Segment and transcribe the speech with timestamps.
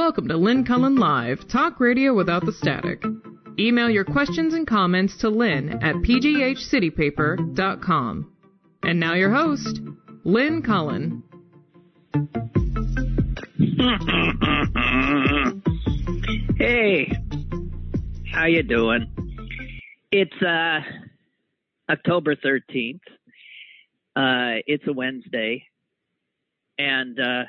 [0.00, 3.04] Welcome to Lynn Cullen Live, talk radio without the static.
[3.58, 8.32] Email your questions and comments to lynn at pghcitypaper.com.
[8.82, 9.82] And now your host,
[10.24, 11.22] Lynn Cullen.
[16.56, 17.12] hey,
[18.32, 19.12] how you doing?
[20.10, 20.80] It's uh
[21.92, 23.00] October 13th.
[24.16, 25.66] Uh it's a Wednesday.
[26.78, 27.42] And uh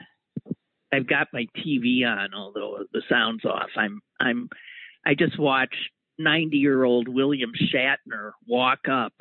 [0.93, 3.69] I've got my TV on although the sound's off.
[3.75, 4.49] I'm I'm
[5.05, 9.13] I just watched 90-year-old William Shatner walk up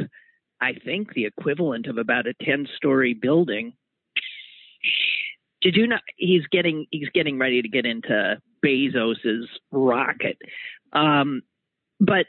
[0.61, 3.73] I think the equivalent of about a 10-story building
[5.63, 10.39] did you know he's getting he's getting ready to get into Bezos's rocket?
[10.93, 11.43] Um,
[11.99, 12.27] but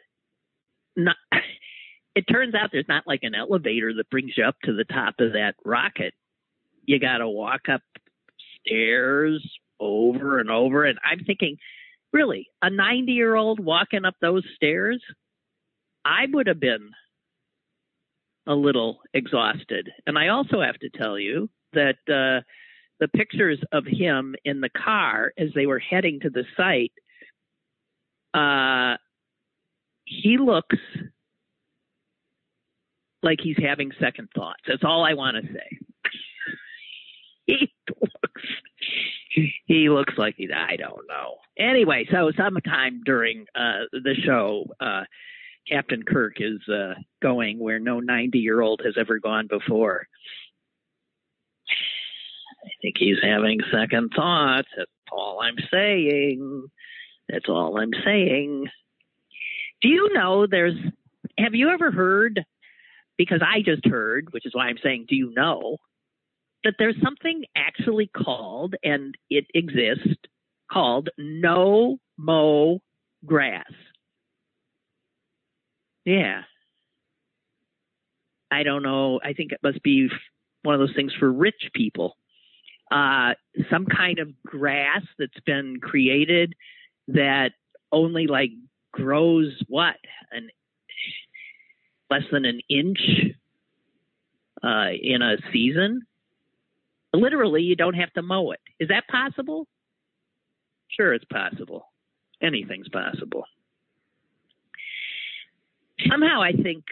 [0.96, 1.16] not,
[2.16, 5.16] it turns out there's not like an elevator that brings you up to the top
[5.20, 6.14] of that rocket.
[6.86, 7.82] You got to walk up
[8.66, 9.46] stairs
[9.80, 10.86] over and over.
[10.86, 11.58] And I'm thinking,
[12.14, 15.02] really, a 90 year old walking up those stairs,
[16.06, 16.92] I would have been
[18.48, 19.90] a little exhausted.
[20.06, 22.44] And I also have to tell you that uh,
[23.00, 26.94] the pictures of him in the car as they were heading to the site,
[28.34, 28.98] uh,
[30.06, 30.78] he looks
[33.24, 34.62] like he's having second thoughts.
[34.68, 35.80] That's all I want to say.
[37.46, 38.42] He looks
[39.66, 41.36] he looks like he I don't know.
[41.58, 45.04] Anyway, so sometime during uh, the show, uh,
[45.70, 50.08] Captain Kirk is uh, going where no 90 year old has ever gone before.
[52.64, 54.68] I think he's having second thoughts.
[54.78, 56.68] That's all I'm saying.
[57.30, 58.68] That's all I'm saying.
[59.82, 60.76] Do you know there's,
[61.40, 62.44] have you ever heard,
[63.18, 65.78] because I just heard, which is why I'm saying, do you know,
[66.64, 70.16] that there's something actually called, and it exists,
[70.72, 72.80] called no mow
[73.26, 73.72] grass?
[76.06, 76.42] Yeah.
[78.52, 79.20] I don't know.
[79.24, 80.10] I think it must be
[80.64, 82.18] one of those things for rich people
[82.92, 83.34] uh,
[83.72, 86.54] some kind of grass that's been created
[87.08, 87.52] that
[87.92, 88.52] only like
[88.92, 89.96] grows what
[90.32, 90.50] an
[92.10, 93.00] less than an inch
[94.62, 96.02] uh, in a season.
[97.14, 98.60] Literally, you don't have to mow it.
[98.80, 99.68] Is that possible?
[100.88, 101.86] Sure, it's possible.
[102.42, 103.46] Anything's possible.
[106.10, 106.84] Somehow, I think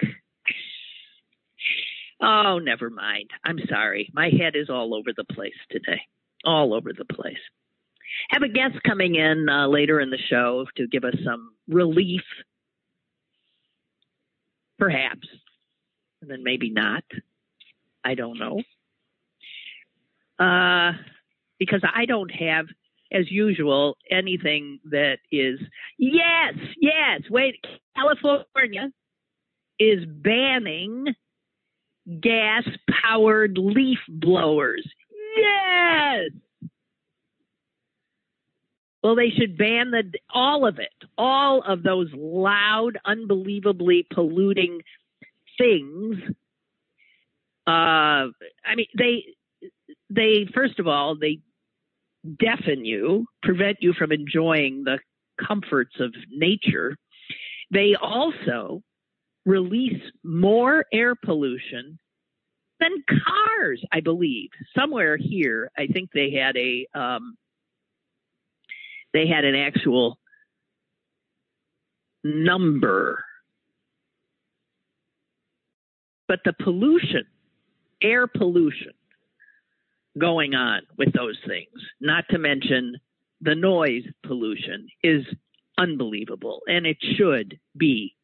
[2.22, 3.30] Oh, never mind.
[3.46, 4.09] I'm sorry.
[4.13, 6.02] My head is all over the place today.
[6.44, 7.38] All over the place.
[8.30, 12.24] Have a guest coming in uh, later in the show to give us some relief.
[14.78, 15.28] Perhaps.
[16.22, 17.03] And then maybe not.
[18.03, 18.62] I don't know.
[20.40, 20.94] Uh,
[21.60, 22.68] because I don't have,
[23.12, 25.60] as usual, anything that is,
[25.98, 27.56] yes, yes, wait,
[27.96, 28.90] California
[29.80, 31.08] is banning
[32.22, 32.64] gas
[33.04, 34.88] powered leaf blowers.
[35.38, 36.30] Yes.
[39.04, 44.82] Well, they should ban the all of it, all of those loud, unbelievably polluting
[45.58, 46.18] things.
[47.66, 48.28] Uh,
[48.66, 49.24] I mean, they
[50.09, 51.40] they first of all they
[52.40, 55.00] deafen you, prevent you from enjoying the
[55.46, 56.96] comforts of nature.
[57.72, 58.81] They also
[59.46, 61.98] release more air pollution
[62.80, 64.50] than cars, I believe.
[64.78, 67.38] Somewhere here, I think they had a um,
[69.14, 70.19] they had an actual
[72.24, 73.24] number.
[76.28, 77.25] But the pollution,
[78.03, 78.94] air pollution
[80.18, 82.97] going on with those things, not to mention
[83.42, 85.24] the noise pollution, is
[85.78, 86.62] unbelievable.
[86.68, 88.16] And it should be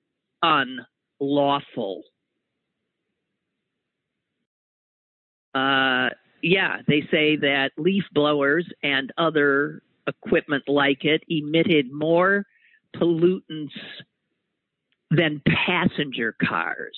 [0.42, 2.04] unlawful.
[5.54, 6.10] Uh,
[6.42, 12.46] yeah, they say that leaf blowers and other equipment like it emitted more
[12.96, 13.72] pollutants
[15.12, 16.96] than passenger cars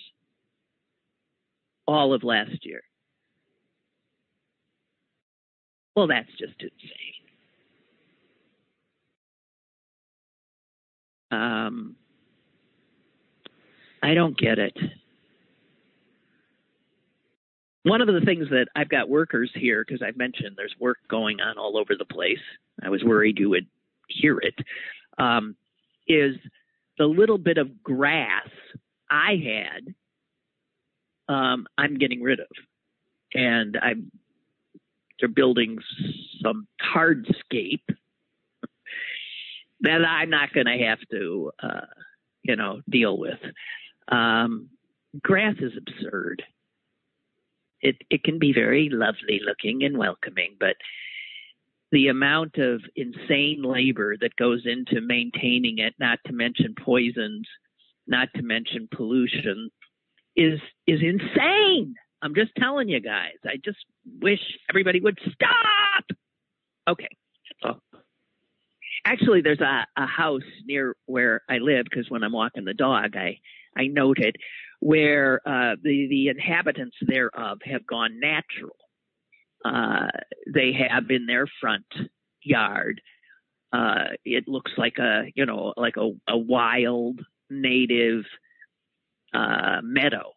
[1.88, 2.82] all of last year.
[5.98, 7.16] Well, that's just insane.
[11.32, 11.96] Um,
[14.04, 14.78] I don't get it.
[17.82, 21.40] One of the things that I've got workers here, because I've mentioned there's work going
[21.40, 22.38] on all over the place.
[22.84, 23.66] I was worried you would
[24.08, 24.54] hear it.
[25.18, 25.56] Um,
[26.08, 26.36] is
[27.00, 28.48] the little bit of grass
[29.10, 29.96] I had,
[31.28, 32.46] um, I'm getting rid of.
[33.34, 34.12] And I'm,
[35.20, 35.78] they're building
[36.44, 37.82] some hardscape
[39.82, 41.86] that I'm not going to have to, uh,
[42.44, 43.40] you know, deal with.
[44.10, 44.70] Um,
[45.22, 46.44] grass is absurd.
[47.82, 50.76] It it can be very lovely looking and welcoming, but
[51.92, 57.48] the amount of insane labor that goes into maintaining it, not to mention poisons,
[58.08, 59.70] not to mention pollution,
[60.36, 61.96] is is insane.
[62.22, 63.36] I'm just telling you guys.
[63.46, 63.78] I just
[64.22, 66.06] wish everybody would stop.
[66.88, 67.10] Okay.
[67.62, 67.80] So
[69.06, 73.16] actually there's a, a house near where I live because when I'm walking the dog
[73.16, 73.40] I
[73.78, 74.36] I noted
[74.80, 78.76] where uh, the the inhabitants thereof have gone natural.
[79.66, 80.08] Uh,
[80.54, 81.86] they have in their front
[82.44, 83.02] yard.
[83.74, 88.24] Uh, it looks like a you know like a, a wild native
[89.34, 90.34] uh, meadow,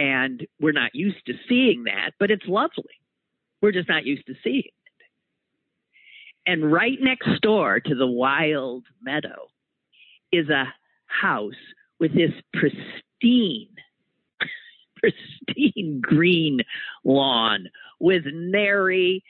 [0.00, 2.96] and we're not used to seeing that, but it's lovely.
[3.60, 4.72] We're just not used to seeing it.
[6.46, 9.48] And right next door to the wild meadow
[10.32, 10.72] is a
[11.04, 11.52] house
[11.98, 13.68] with this pristine,
[14.96, 16.60] pristine green
[17.04, 17.66] lawn
[18.00, 19.22] with nary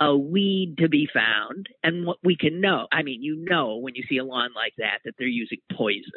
[0.00, 1.68] a weed to be found.
[1.84, 4.74] And what we can know, I mean, you know, when you see a lawn like
[4.78, 6.10] that, that they're using poison.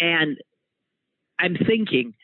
[0.00, 0.38] And
[1.38, 2.14] I'm thinking,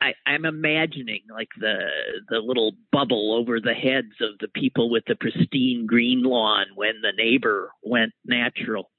[0.00, 1.78] I, I'm imagining like the
[2.28, 7.00] the little bubble over the heads of the people with the pristine green lawn when
[7.02, 8.90] the neighbor went natural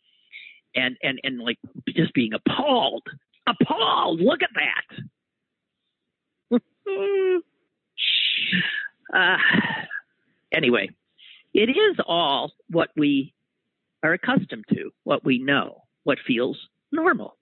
[0.76, 1.58] and and and like
[1.96, 3.04] just being appalled,
[3.48, 4.20] appalled.
[4.20, 4.50] Look at
[6.52, 6.62] that.
[9.14, 9.38] uh,
[10.52, 10.90] anyway,
[11.54, 13.34] it is all what we
[14.04, 16.58] are accustomed to, what we know, what feels
[16.92, 17.39] normal.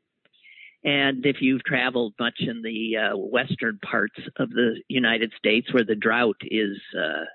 [0.87, 5.83] And if you've traveled much in the uh, western parts of the United States, where
[5.83, 7.25] the drought is uh,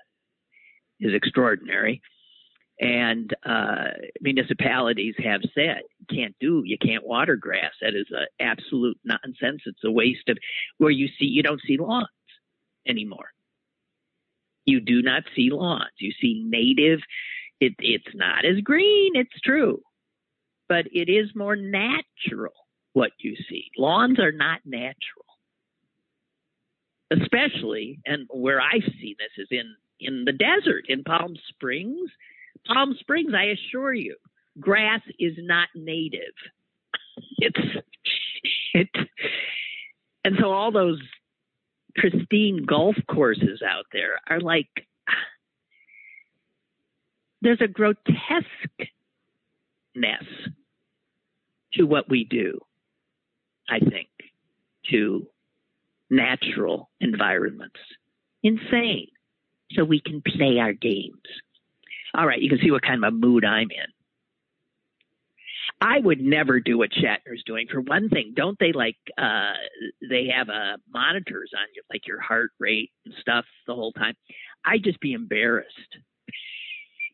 [0.99, 2.01] is extraordinary,
[2.79, 3.89] and uh,
[4.21, 7.73] municipalities have said you can't do you can't water grass.
[7.79, 9.61] That is a absolute nonsense.
[9.67, 10.39] It's a waste of
[10.79, 12.07] where you see you don't see lawns
[12.87, 13.29] anymore.
[14.65, 15.93] You do not see lawns.
[15.99, 17.01] You see native
[17.59, 19.79] it, it's not as green it's true.
[20.67, 22.53] But it is more natural
[22.93, 25.25] what you see lawns are not natural
[27.11, 32.09] especially and where i see this is in in the desert in palm springs
[32.65, 34.15] Palm Springs, I assure you,
[34.59, 36.33] grass is not native.
[37.37, 37.59] It's
[38.73, 38.89] it,
[40.23, 40.99] and so all those
[41.95, 44.69] pristine golf courses out there are like
[47.41, 48.87] there's a grotesqueness
[51.73, 52.59] to what we do.
[53.69, 54.09] I think
[54.91, 55.27] to
[56.09, 57.79] natural environments.
[58.43, 59.07] Insane.
[59.71, 61.21] So we can play our games.
[62.15, 63.87] All right, you can see what kind of a mood I'm in.
[65.81, 67.67] I would never do what Shatner's doing.
[67.71, 69.53] For one thing, don't they like uh
[70.07, 74.15] they have uh monitors on you, like your heart rate and stuff the whole time?
[74.65, 75.97] I'd just be embarrassed.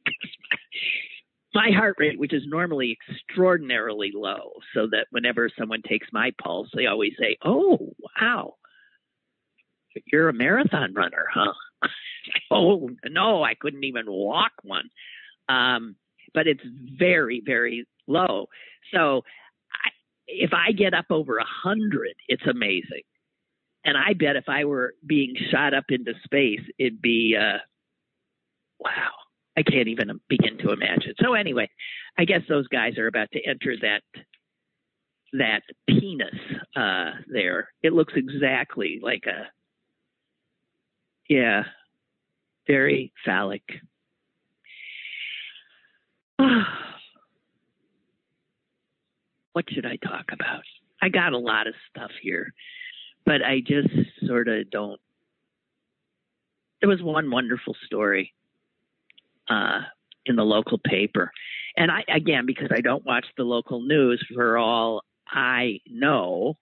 [1.53, 6.69] my heart rate, which is normally extraordinarily low, so that whenever someone takes my pulse,
[6.75, 8.55] they always say, "Oh, wow,
[10.05, 11.53] you're a marathon runner, huh?"
[12.51, 14.89] oh no, I couldn't even walk one.
[15.47, 15.95] Um,
[16.33, 16.61] but it's
[16.97, 18.47] very, very low.
[18.93, 19.23] So
[19.73, 19.89] I,
[20.27, 23.03] if I get up over a hundred, it's amazing.
[23.85, 27.59] And I bet if I were being shot up into space, it'd be, uh,
[28.79, 29.11] wow.
[29.59, 31.15] I can't even begin to imagine.
[31.21, 31.69] So anyway,
[32.17, 34.03] I guess those guys are about to enter that
[35.33, 36.33] that penis
[36.77, 37.67] uh, there.
[37.83, 39.49] It looks exactly like a
[41.27, 41.63] yeah,
[42.67, 43.63] very phallic.
[49.51, 50.63] what should I talk about?
[51.01, 52.53] I got a lot of stuff here,
[53.25, 53.89] but I just
[54.25, 55.01] sort of don't.
[56.79, 58.33] There was one wonderful story
[59.49, 59.81] uh,
[60.25, 61.31] in the local paper.
[61.75, 66.57] And I, again, because I don't watch the local news, for all I know,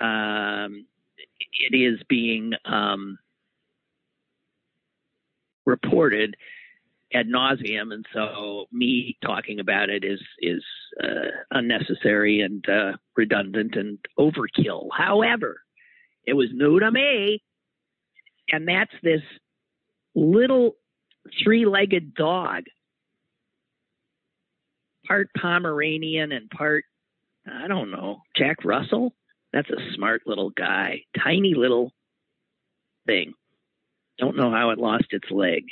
[0.00, 0.86] um,
[1.52, 3.18] it is being um,
[5.66, 6.36] reported
[7.12, 10.62] ad nauseum, and so me talking about it is is
[11.02, 14.88] uh, unnecessary and uh, redundant and overkill.
[14.96, 15.60] However,
[16.24, 17.42] it was new to me,
[18.50, 19.22] and that's this
[20.14, 20.76] little
[21.42, 22.64] three-legged dog,
[25.06, 26.84] part Pomeranian and part
[27.46, 29.14] I don't know Jack Russell.
[29.52, 31.92] That's a smart little guy, tiny little
[33.06, 33.34] thing.
[34.18, 35.64] Don't know how it lost its leg,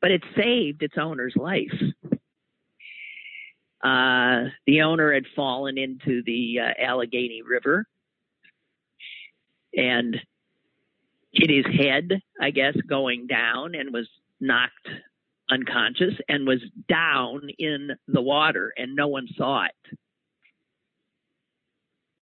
[0.00, 1.72] but it saved its owner's life.
[3.82, 7.86] Uh, the owner had fallen into the uh, Allegheny River.
[9.74, 10.20] And
[11.32, 14.08] hit his head, I guess, going down and was
[14.40, 14.88] knocked
[15.50, 19.96] unconscious and was down in the water and no one saw it.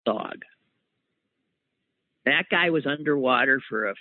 [0.04, 0.42] Dog.
[2.26, 3.94] That guy was underwater for a,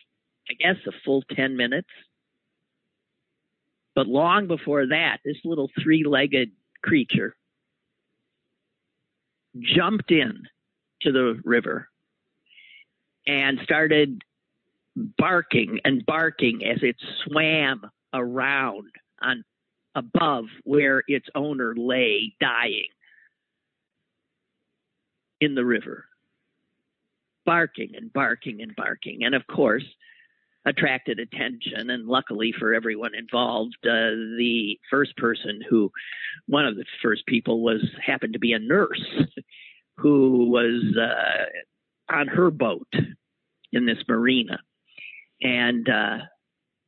[0.49, 1.89] I guess, a full 10 minutes.
[3.95, 7.35] But long before that, this little three legged creature
[9.59, 10.43] jumped in
[11.01, 11.89] to the river
[13.27, 14.23] and started
[14.95, 18.89] barking and barking as it swam around
[19.21, 19.43] on
[19.95, 22.87] above where its owner lay dying
[25.39, 26.05] in the river.
[27.45, 29.23] Barking and barking and barking.
[29.23, 29.83] And of course
[30.65, 35.91] attracted attention and luckily for everyone involved uh, the first person who
[36.47, 39.03] one of the first people was happened to be a nurse
[39.97, 42.87] who was uh, on her boat
[43.73, 44.57] in this marina
[45.43, 46.17] and uh,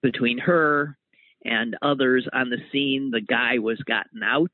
[0.02, 0.98] between her
[1.44, 4.52] and others on the scene the guy was gotten out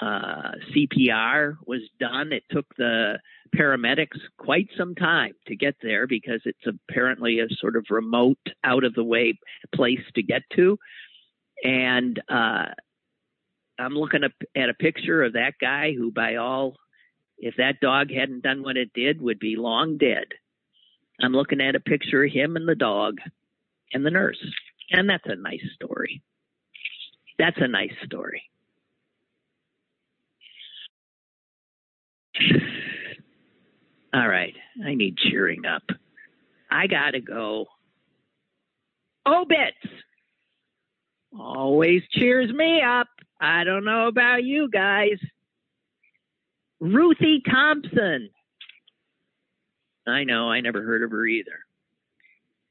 [0.00, 2.32] uh, CPR was done.
[2.32, 3.18] It took the
[3.56, 8.84] paramedics quite some time to get there because it's apparently a sort of remote, out
[8.84, 9.38] of the way
[9.74, 10.78] place to get to.
[11.64, 12.66] And uh,
[13.78, 16.76] I'm looking at a picture of that guy who, by all,
[17.38, 20.26] if that dog hadn't done what it did, would be long dead.
[21.20, 23.18] I'm looking at a picture of him and the dog
[23.92, 24.38] and the nurse.
[24.90, 26.22] And that's a nice story.
[27.38, 28.42] That's a nice story.
[34.14, 34.54] All right.
[34.84, 35.82] I need cheering up.
[36.70, 37.66] I got to go.
[39.26, 39.76] Obits
[41.36, 43.08] always cheers me up.
[43.40, 45.18] I don't know about you guys.
[46.80, 48.30] Ruthie Tompson.
[50.08, 51.60] I know, I never heard of her either.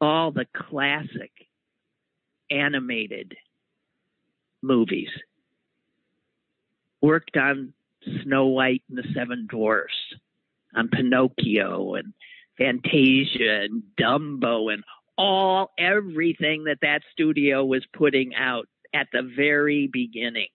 [0.00, 1.32] all the classic
[2.48, 3.34] animated
[4.62, 5.08] movies.
[7.00, 7.72] Worked on
[8.22, 9.92] Snow White and the Seven Dwarfs,
[10.74, 12.12] on Pinocchio and
[12.56, 14.82] Fantasia and Dumbo and
[15.16, 20.50] all everything that that studio was putting out at the very beginnings.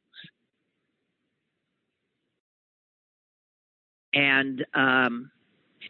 [4.14, 5.32] And um,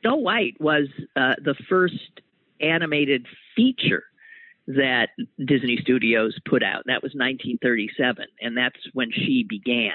[0.01, 2.21] Snow White was uh, the first
[2.61, 4.03] animated feature
[4.67, 5.09] that
[5.45, 6.83] Disney Studios put out.
[6.85, 9.91] That was 1937, and that's when she began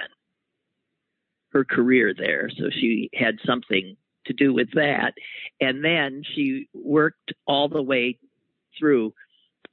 [1.53, 2.51] her career there.
[2.57, 5.15] So she had something to do with that.
[5.61, 8.19] And then she worked all the way
[8.79, 9.15] through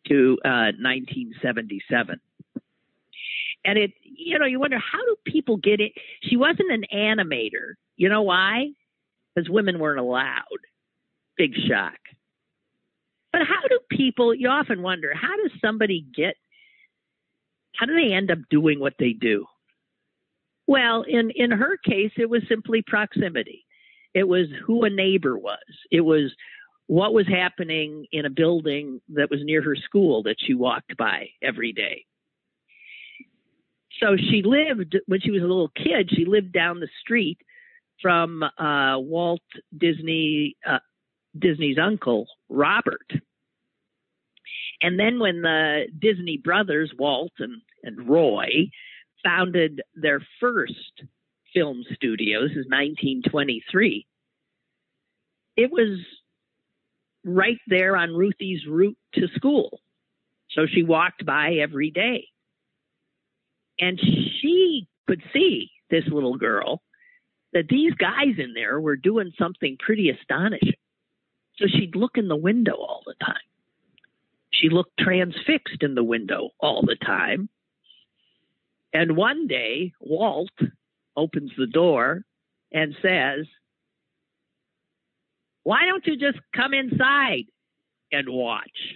[0.07, 2.19] to uh, 1977.
[3.65, 5.93] And it, you know, you wonder how do people get it?
[6.21, 7.73] She wasn't an animator.
[7.97, 8.69] You know why?
[9.33, 10.43] Because women weren't allowed.
[11.35, 11.97] Big shock.
[13.33, 16.35] But how do people, you often wonder, how does somebody get,
[17.75, 19.45] how do they end up doing what they do?
[20.67, 23.65] Well, in, in her case, it was simply proximity.
[24.13, 25.59] It was who a neighbor was.
[25.91, 26.33] It was
[26.87, 31.29] what was happening in a building that was near her school that she walked by
[31.41, 32.05] every day.
[34.01, 37.37] So she lived, when she was a little kid, she lived down the street
[38.01, 39.41] from uh, Walt
[39.77, 40.79] Disney, uh,
[41.37, 43.09] Disney's uncle, Robert.
[44.81, 48.69] And then when the Disney brothers, Walt and, and Roy,
[49.25, 51.03] founded their first
[51.53, 54.05] film studio, this is 1923,
[55.57, 55.99] it was
[57.23, 59.79] right there on Ruthie's route to school.
[60.51, 62.27] So she walked by every day.
[63.79, 66.81] And she could see this little girl
[67.53, 70.73] that these guys in there were doing something pretty astonishing.
[71.57, 73.35] So she'd look in the window all the time.
[74.51, 77.49] She looked transfixed in the window all the time.
[78.95, 80.57] And one day, Walt
[81.17, 82.23] opens the door
[82.71, 83.45] and says,
[85.63, 87.43] Why don't you just come inside
[88.13, 88.95] and watch?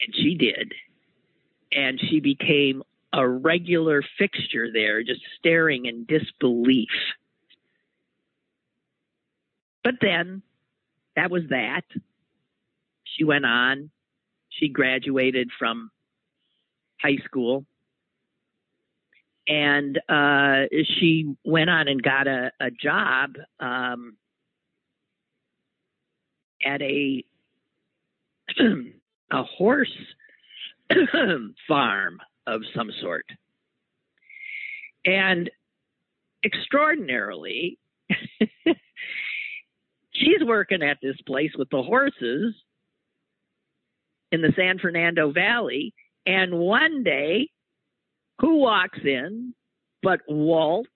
[0.00, 0.72] And she did.
[1.70, 6.88] And she became a regular fixture there, just staring in disbelief.
[9.84, 10.40] But then
[11.16, 11.84] that was that.
[13.04, 13.90] She went on.
[14.48, 15.90] She graduated from
[17.02, 17.64] high school.
[19.48, 20.66] And uh,
[20.98, 24.16] she went on and got a, a job um,
[26.64, 27.24] at a
[29.32, 29.92] a horse
[31.68, 33.26] farm of some sort.
[35.04, 35.50] And
[36.44, 37.78] extraordinarily,
[40.12, 42.54] she's working at this place with the horses
[44.30, 45.94] in the San Fernando Valley.
[46.26, 47.50] And one day,
[48.40, 49.54] who walks in
[50.02, 50.86] but Walt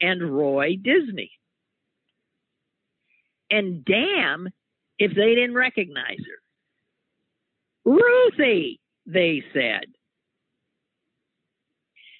[0.00, 1.30] and Roy Disney?
[3.50, 4.48] And damn
[4.98, 7.90] if they didn't recognize her.
[7.90, 9.86] Ruthie, they said.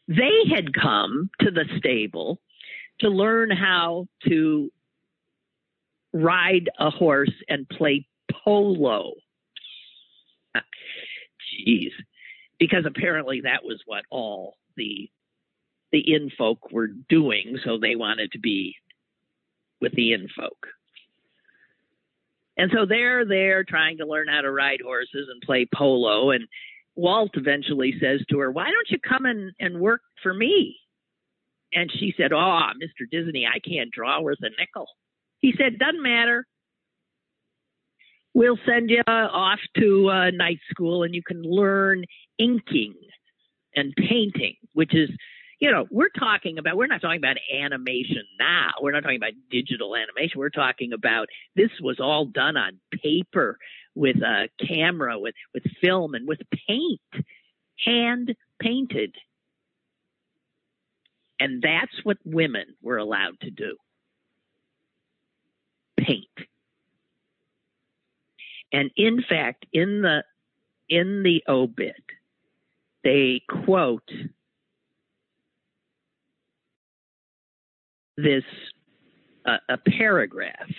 [0.08, 2.40] They had come to the stable
[3.00, 4.70] to learn how to
[6.12, 8.06] ride a horse and play
[8.44, 9.12] polo.
[10.56, 10.62] Ah,
[11.66, 11.92] jeez.
[12.62, 15.10] Because apparently that was what all the
[15.90, 18.76] the in folk were doing, so they wanted to be
[19.80, 20.68] with the in folk.
[22.56, 26.30] And so they're there trying to learn how to ride horses and play polo.
[26.30, 26.46] And
[26.94, 30.76] Walt eventually says to her, Why don't you come and, and work for me?
[31.72, 32.36] And she said, Oh,
[32.80, 33.10] Mr.
[33.10, 34.86] Disney, I can't draw worth a nickel.
[35.40, 36.46] He said, Doesn't matter.
[38.34, 42.04] We'll send you off to night school and you can learn
[42.42, 42.94] inking
[43.74, 45.10] and painting, which is,
[45.60, 48.70] you know, we're talking about, we're not talking about animation now.
[48.80, 50.38] We're not talking about digital animation.
[50.38, 53.58] We're talking about this was all done on paper
[53.94, 57.00] with a camera, with, with film, and with paint,
[57.84, 59.14] hand painted.
[61.38, 63.76] And that's what women were allowed to do
[65.98, 66.26] paint.
[68.72, 70.24] And in fact, in the
[70.88, 72.02] in the obit,
[73.04, 74.08] they quote
[78.16, 78.44] this
[79.46, 80.70] uh, a paragraph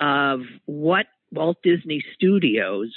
[0.00, 2.92] of what Walt Disney Studios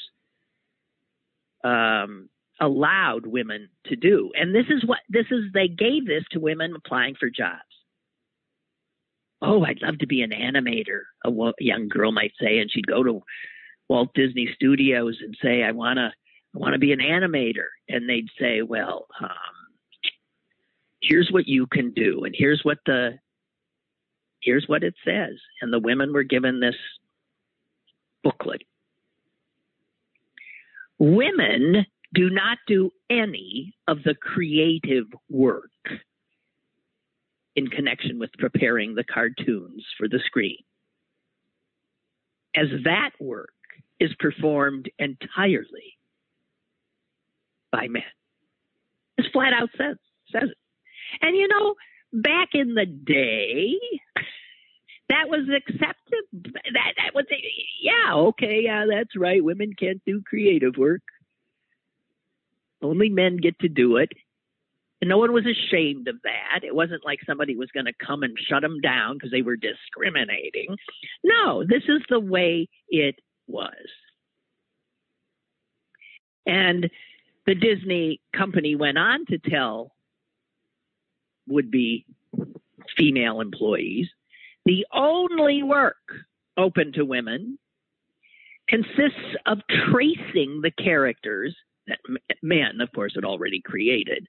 [1.64, 2.30] um,
[2.60, 4.32] allowed women to do.
[4.36, 7.62] And this is what this is they gave this to women applying for jobs.
[9.42, 13.04] Oh, I'd love to be an animator, a young girl might say, and she'd go
[13.04, 13.22] to
[13.88, 16.12] Walt Disney Studios and say, "I want to,
[16.60, 19.30] want to be an animator," and they'd say, "Well, um,
[21.02, 23.20] here's what you can do, and here's what the,
[24.42, 26.76] here's what it says." And the women were given this
[28.24, 28.64] booklet.
[31.00, 35.72] Women do not do any of the creative work
[37.56, 40.64] in connection with preparing the cartoons for the screen,
[42.56, 43.54] as that work
[44.00, 45.97] is performed entirely
[47.72, 48.04] by men.
[49.18, 49.98] It's flat out says,
[50.32, 50.58] says it.
[51.22, 51.76] And you know,
[52.14, 53.74] back in the day,
[55.10, 56.24] that was accepted.
[56.34, 57.26] That that was
[57.82, 59.44] yeah, okay, yeah, that's right.
[59.44, 61.02] Women can't do creative work.
[62.82, 64.10] Only men get to do it.
[65.02, 66.64] And no one was ashamed of that.
[66.64, 69.56] It wasn't like somebody was going to come and shut them down because they were
[69.56, 70.76] discriminating.
[71.24, 73.16] No, this is the way it
[73.48, 73.76] was.
[76.48, 76.90] And
[77.48, 79.92] the Disney company went on to tell
[81.48, 82.06] would be
[82.96, 84.08] female employees
[84.66, 85.96] the only work
[86.58, 87.58] open to women
[88.68, 91.56] consists of tracing the characters
[91.88, 92.00] that
[92.44, 94.28] men, of course, had already created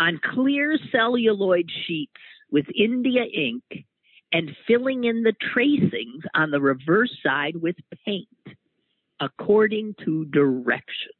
[0.00, 2.10] on clear celluloid sheets
[2.50, 3.62] with India ink
[4.32, 8.26] and filling in the tracings on the reverse side with paint
[9.20, 11.14] according to directions.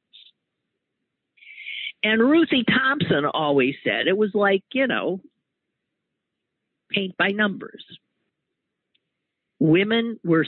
[2.06, 5.20] And Ruthie Tompson always said it was like, you know,
[6.88, 7.84] paint by numbers
[9.58, 10.46] women were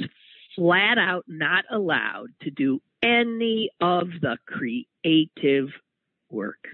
[0.54, 5.70] flat out not allowed to do any of the creative
[6.30, 6.68] work.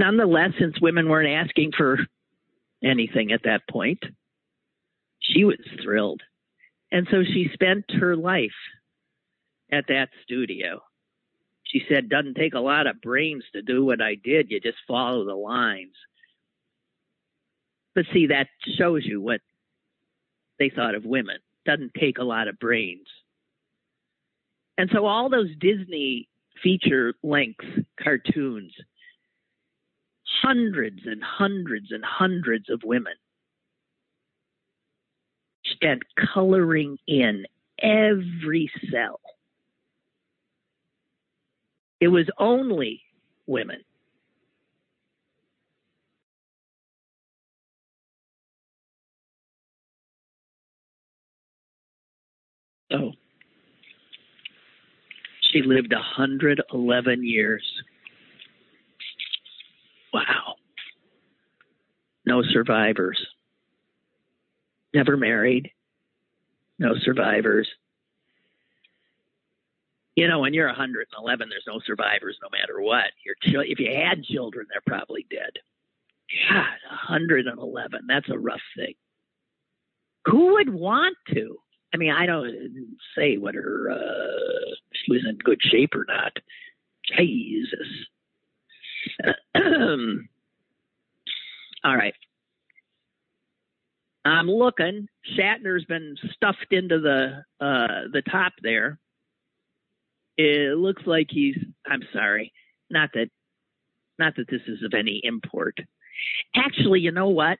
[0.00, 1.98] nonetheless, since women weren't asking for
[2.82, 4.02] anything at that point,
[5.20, 6.22] she was thrilled.
[6.90, 8.50] And so she spent her life
[9.72, 10.80] at that studio.
[11.64, 14.50] She said, doesn't take a lot of brains to do what I did.
[14.50, 15.94] You just follow the lines.
[17.94, 19.40] But see, that shows you what
[20.58, 21.38] they thought of women.
[21.64, 23.06] Doesn't take a lot of brains.
[24.78, 26.28] And so all those Disney
[26.62, 27.64] feature length
[28.02, 28.72] cartoons,
[30.42, 33.14] hundreds and hundreds and hundreds of women
[35.82, 36.02] and
[36.34, 37.44] coloring in
[37.82, 39.20] every cell.
[42.00, 43.02] It was only
[43.46, 43.80] women.
[52.92, 53.12] Oh.
[55.52, 57.64] She lived 111 years.
[60.12, 60.56] Wow.
[62.24, 63.18] No survivors
[64.94, 65.70] never married,
[66.78, 67.68] no survivors.
[70.16, 73.12] You know, when you're 111, there's no survivors no matter what.
[73.24, 75.52] Your if you had children, they're probably dead.
[76.48, 76.66] God,
[77.08, 78.00] 111.
[78.06, 78.94] That's a rough thing.
[80.26, 81.56] Who would want to?
[81.92, 86.36] I mean, I don't say whether uh, she was in good shape or not.
[87.16, 87.88] Jesus.
[91.84, 92.14] All right.
[94.24, 95.08] I'm looking.
[95.36, 98.98] Shatner's been stuffed into the uh, the top there.
[100.42, 101.56] It looks like he's.
[101.86, 102.50] I'm sorry,
[102.88, 103.28] not that,
[104.18, 105.76] not that this is of any import.
[106.54, 107.58] Actually, you know what?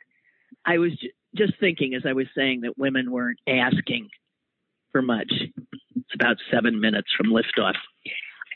[0.64, 4.08] I was j- just thinking as I was saying that women weren't asking
[4.92, 5.30] for much.
[5.30, 7.74] It's about seven minutes from liftoff.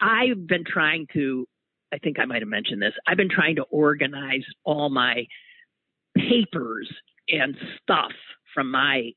[0.00, 1.46] I've been trying to.
[1.92, 2.94] I think I might have mentioned this.
[3.06, 5.26] I've been trying to organize all my
[6.16, 6.90] papers
[7.28, 8.12] and stuff
[8.54, 9.10] from my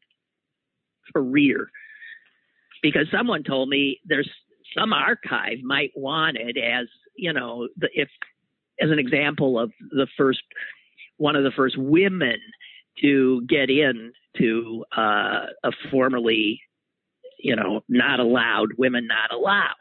[1.14, 1.70] career
[2.82, 4.30] because someone told me there's
[4.78, 8.10] some archive might want it as you know the, if
[8.82, 10.42] as an example of the first
[11.18, 12.38] one of the first women
[13.02, 16.62] to get in to uh, a formerly
[17.40, 19.74] you know not allowed women not allowed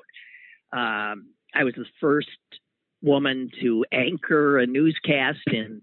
[0.72, 2.28] um, i was the first
[3.02, 5.82] woman to anchor a newscast in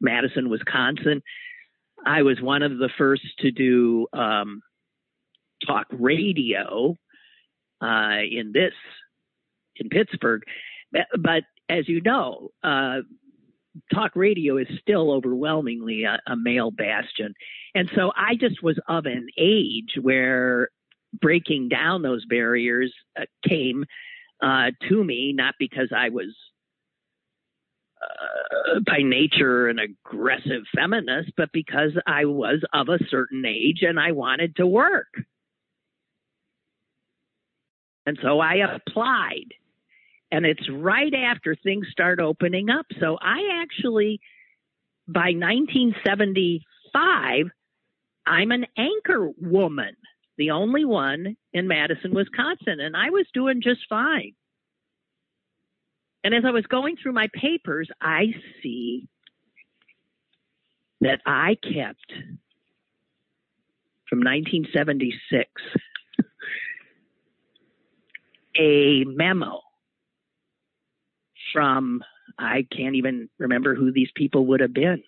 [0.00, 1.22] Madison, Wisconsin.
[2.06, 4.62] I was one of the first to do um,
[5.66, 6.96] talk radio
[7.80, 8.72] uh, in this
[9.76, 10.42] in Pittsburgh,
[10.92, 12.98] but as you know, uh,
[13.92, 17.34] talk radio is still overwhelmingly a, a, male bastion,
[17.74, 20.68] and so I just was of an age where
[21.20, 23.84] breaking down those barriers uh, came
[24.42, 26.34] uh, to me, not because I was
[28.00, 33.98] uh, by nature an aggressive feminist, but because I was of a certain age and
[33.98, 35.08] I wanted to work.
[38.08, 39.52] And so I applied.
[40.32, 42.86] And it's right after things start opening up.
[42.98, 44.22] So I actually,
[45.06, 47.50] by 1975,
[48.26, 49.94] I'm an anchor woman,
[50.38, 52.80] the only one in Madison, Wisconsin.
[52.80, 54.32] And I was doing just fine.
[56.24, 59.06] And as I was going through my papers, I see
[61.02, 62.10] that I kept
[64.08, 65.50] from 1976
[68.58, 69.60] a memo
[71.52, 72.02] from,
[72.38, 75.02] I can't even remember who these people would have been.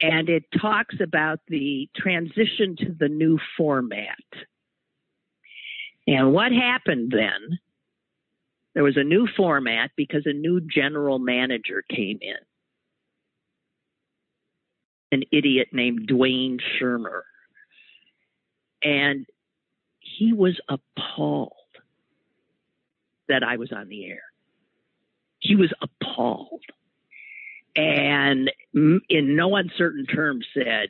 [0.00, 4.18] And it talks about the transition to the new format.
[6.06, 7.58] And what happened then
[8.74, 12.36] there was a new format because a new general manager came in.
[15.12, 17.22] An idiot named Dwayne Shurmur.
[18.82, 19.26] And
[20.18, 21.52] he was appalled
[23.28, 24.22] that I was on the air.
[25.40, 26.62] He was appalled.
[27.76, 30.88] And in no uncertain terms said,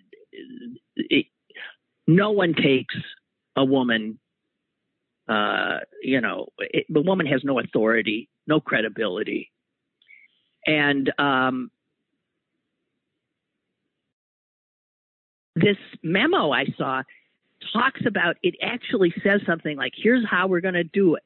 [2.07, 2.95] no one takes
[3.57, 4.19] a woman
[5.29, 9.51] uh, you know, it, the woman has no authority, no credibility.
[10.67, 11.71] And um,
[15.57, 17.03] this memo I saw
[17.73, 21.23] talks about it actually says something like, here's how we're going to do it.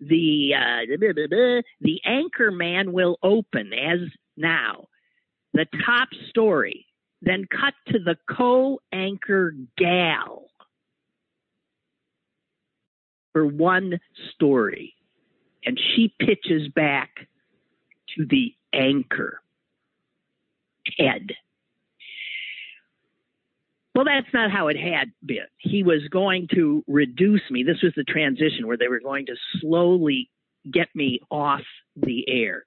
[0.00, 4.00] The, uh, the anchor man will open as
[4.36, 4.88] now
[5.52, 6.86] the top story,
[7.20, 10.46] then cut to the co anchor gal
[13.32, 14.00] for one
[14.34, 14.94] story
[15.64, 17.10] and she pitches back
[18.16, 19.40] to the anchor
[20.98, 21.32] head.
[23.94, 25.46] Well, that's not how it had been.
[25.58, 27.62] He was going to reduce me.
[27.62, 30.30] This was the transition where they were going to slowly
[30.70, 31.62] get me off
[31.96, 32.64] the air.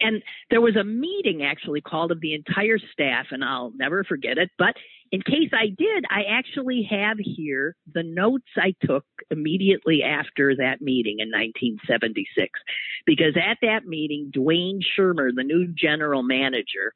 [0.00, 4.38] And there was a meeting actually called of the entire staff, and I'll never forget
[4.38, 4.50] it.
[4.58, 4.74] But
[5.10, 10.82] in case I did, I actually have here the notes I took immediately after that
[10.82, 12.50] meeting in 1976.
[13.06, 16.92] Because at that meeting, Duane Shurmur, the new general manager,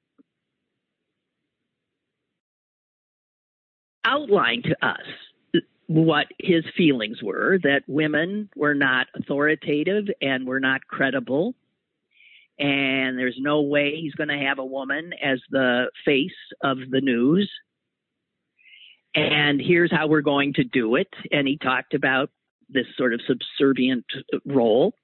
[4.04, 10.86] outlined to us what his feelings were that women were not authoritative and were not
[10.86, 11.54] credible.
[12.60, 16.30] And there's no way he's going to have a woman as the face
[16.62, 17.50] of the news.
[19.14, 21.12] And here's how we're going to do it.
[21.32, 22.30] And he talked about
[22.68, 24.04] this sort of subservient
[24.46, 24.94] role.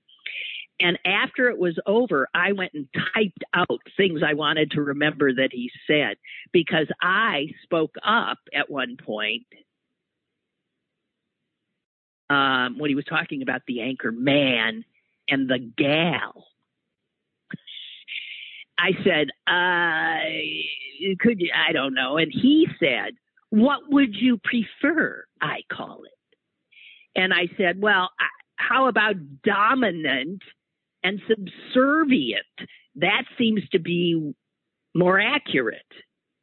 [0.78, 5.32] And after it was over, I went and typed out things I wanted to remember
[5.32, 6.16] that he said
[6.52, 9.46] because I spoke up at one point
[12.28, 14.84] um, when he was talking about the anchor man
[15.28, 16.46] and the gal.
[18.78, 22.18] I said, uh, could you, I don't know.
[22.18, 23.14] And he said,
[23.48, 27.18] what would you prefer I call it?
[27.18, 28.10] And I said, well,
[28.56, 30.42] how about dominant
[31.06, 32.42] and subservient.
[32.96, 34.34] That seems to be
[34.94, 35.80] more accurate.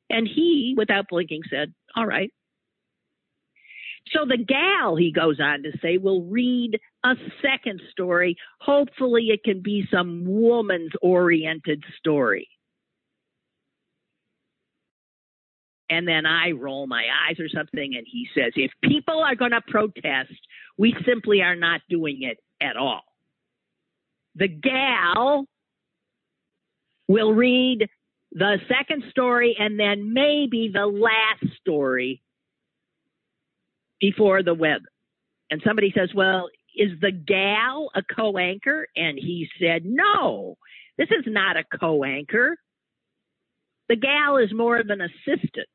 [0.10, 2.32] And he, without blinking, said, All right.
[4.12, 8.36] So the gal, he goes on to say, will read a second story.
[8.60, 12.50] Hopefully, it can be some woman's oriented story.
[15.90, 19.52] And then I roll my eyes or something, and he says, If people are going
[19.52, 20.34] to protest,
[20.78, 23.04] we simply are not doing it at all
[24.36, 25.46] the gal
[27.08, 27.88] will read
[28.32, 32.22] the second story and then maybe the last story
[34.00, 34.82] before the web.
[35.52, 38.88] And somebody says, Well, is the gal a co anchor?
[38.96, 40.58] And he said, No,
[40.98, 42.58] this is not a co anchor.
[43.90, 45.68] The gal is more of an assistant.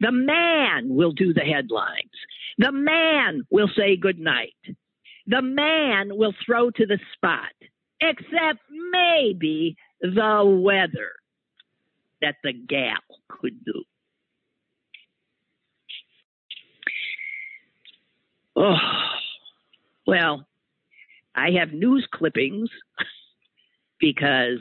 [0.00, 2.10] The man will do the headlines.
[2.58, 4.54] The man will say good night
[5.28, 7.52] the man will throw to the spot,
[8.00, 8.60] except
[8.90, 11.12] maybe the weather
[12.22, 12.96] that the gal
[13.28, 13.84] could do.
[18.56, 18.76] Oh,
[20.06, 20.48] well,
[21.34, 22.70] I have news clippings
[24.00, 24.58] because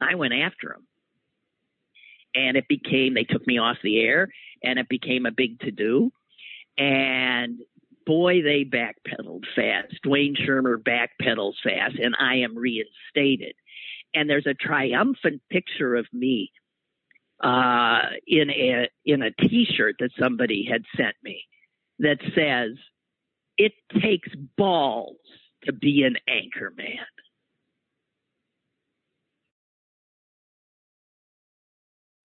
[0.00, 0.86] I went after him.
[2.34, 4.28] And it became, they took me off the air
[4.62, 6.10] and it became a big to do.
[6.76, 7.60] And
[8.06, 9.94] boy, they backpedaled fast.
[10.04, 13.54] Dwayne Shurmur backpedals fast, and I am reinstated.
[14.14, 16.52] And there's a triumphant picture of me
[17.42, 21.44] uh, in a in a T-shirt that somebody had sent me
[21.98, 22.76] that says,
[23.56, 25.18] "It takes balls
[25.64, 27.06] to be an anchor man."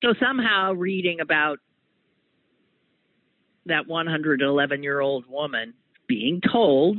[0.03, 1.59] So somehow, reading about
[3.65, 5.73] that 111 year old woman
[6.07, 6.97] being told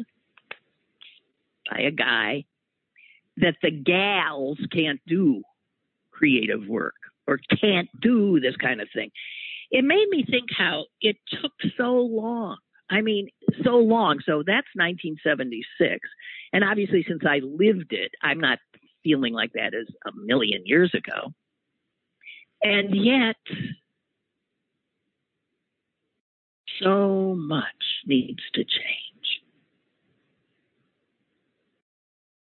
[1.71, 2.45] by a guy
[3.37, 5.43] that the gals can't do
[6.11, 6.95] creative work
[7.27, 9.11] or can't do this kind of thing.
[9.71, 12.59] It made me think how it took so long.
[12.91, 13.29] I mean,
[13.63, 14.19] so long.
[14.27, 16.01] So that's 1976.
[16.53, 18.59] And obviously, since I lived it, I'm not
[19.05, 21.33] feeling like that as a million years ago.
[22.63, 23.37] And yet,
[26.83, 27.65] so much
[28.07, 29.43] needs to change.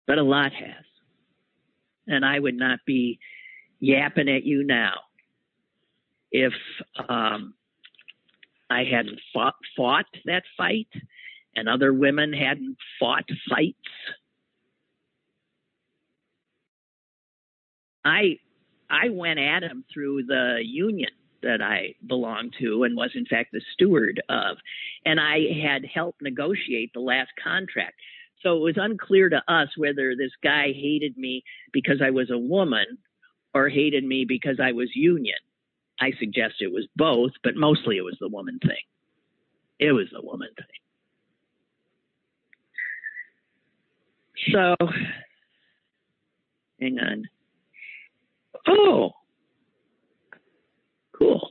[0.06, 0.86] But a lot has.
[2.08, 3.20] And I would not be
[3.80, 4.94] yapping at you now
[6.32, 6.54] if
[7.10, 7.54] um,
[8.70, 10.88] I hadn't fought, fought that fight
[11.56, 13.78] and other women hadn't fought fights.
[18.06, 18.38] I
[18.90, 21.10] I went at him through the union
[21.48, 24.58] that I belonged to and was in fact the steward of.
[25.06, 27.96] And I had helped negotiate the last contract.
[28.44, 32.38] So it was unclear to us whether this guy hated me because I was a
[32.38, 32.86] woman
[33.54, 35.38] or hated me because I was union.
[36.00, 38.86] I suggest it was both, but mostly it was the woman thing.
[39.80, 40.66] It was the woman thing.
[44.54, 44.76] So,
[46.80, 47.24] hang on.
[48.68, 49.14] Oh,
[51.18, 51.50] Cool.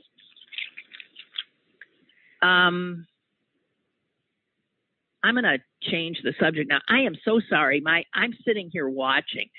[2.41, 3.07] Um,
[5.23, 6.79] I'm going to change the subject now.
[6.87, 7.81] I am so sorry.
[7.81, 9.49] My I'm sitting here watching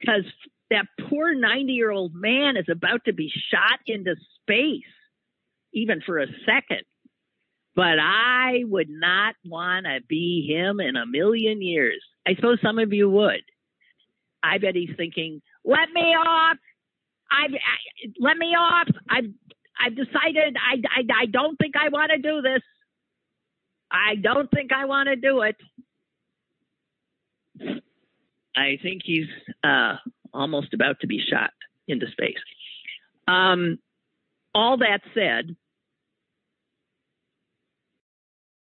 [0.00, 0.24] because
[0.70, 4.82] that poor 90 year old man is about to be shot into space,
[5.72, 6.82] even for a second.
[7.74, 12.02] But I would not want to be him in a million years.
[12.26, 13.42] I suppose some of you would.
[14.42, 16.56] I bet he's thinking, "Let me off!
[17.30, 18.88] I've I, let me off!
[19.08, 19.30] I've
[19.80, 22.62] I've decided I, I I don't think I want to do this.
[23.90, 25.56] I don't think I want to do it."
[28.56, 29.28] I think he's
[29.62, 29.96] uh,
[30.34, 31.50] almost about to be shot
[31.86, 32.36] into space.
[33.28, 33.78] Um,
[34.54, 35.54] all that said,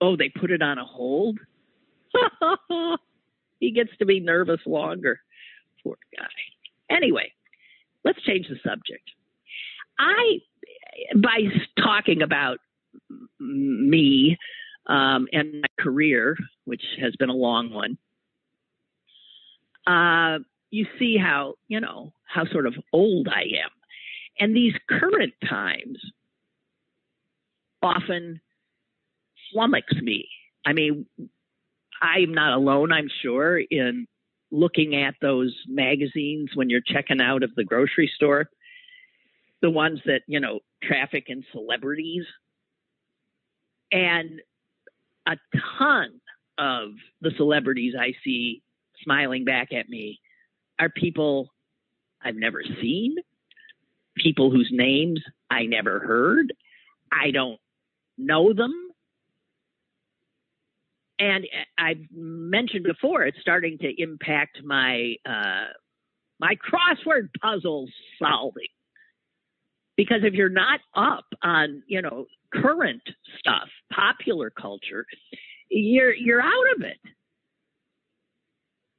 [0.01, 1.39] oh, they put it on a hold.
[3.60, 5.19] he gets to be nervous longer.
[5.84, 6.95] Poor guy.
[6.95, 7.32] Anyway,
[8.03, 9.10] let's change the subject.
[9.99, 10.39] I,
[11.15, 11.39] by
[11.81, 12.57] talking about
[13.39, 14.38] me
[14.88, 17.97] um, and my career, which has been a long one,
[19.86, 23.69] uh, you see how, you know, how sort of old I am.
[24.39, 25.99] And these current times
[27.81, 28.41] often
[29.53, 30.27] flummox me.
[30.65, 31.05] I mean,
[32.01, 34.07] I'm not alone, I'm sure, in
[34.51, 38.49] looking at those magazines when you're checking out of the grocery store,
[39.62, 42.26] the ones that, you know, traffic in celebrities.
[43.92, 44.42] And
[45.28, 45.36] a
[45.78, 46.20] ton
[46.58, 46.90] of
[47.22, 48.62] the celebrities I see
[49.04, 50.20] smiling back at me
[50.80, 51.50] are people
[52.24, 53.16] I've never seen,
[54.16, 56.54] people whose names I never heard.
[57.12, 57.60] I don't
[58.18, 58.74] know them.
[61.20, 61.46] And
[61.80, 65.68] I've mentioned before, it's starting to impact my uh,
[66.40, 67.88] my crossword puzzle
[68.20, 68.68] solving.
[69.97, 73.01] Because if you're not up on, you know, current
[73.39, 75.05] stuff, popular culture,
[75.69, 76.99] you're you're out of it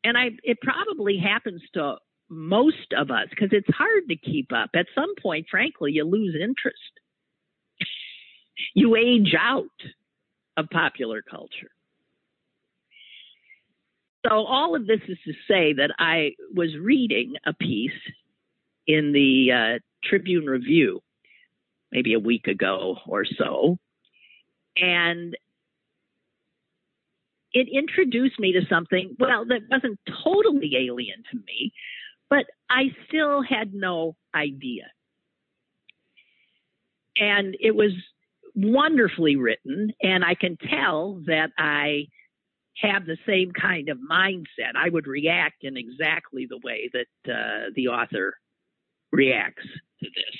[0.04, 1.96] and I it probably happens to
[2.30, 4.70] most of us because it's hard to keep up.
[4.74, 6.78] At some point, frankly, you lose interest.
[8.74, 9.64] You age out
[10.56, 11.70] of popular culture.
[14.26, 17.92] So all of this is to say that I was reading a piece
[18.88, 21.01] in the uh, Tribune Review
[21.92, 23.79] maybe a week ago or so,
[24.77, 25.37] and
[27.53, 31.72] it introduced me to something, well, that wasn't totally alien to me,
[32.29, 34.90] but I still had no idea.
[37.16, 37.92] And it was
[38.55, 42.09] wonderfully written, and I can tell that I
[42.81, 44.77] have the same kind of mindset.
[44.77, 48.35] I would react in exactly the way that uh, the author
[49.12, 49.66] reacts
[50.01, 50.37] to this,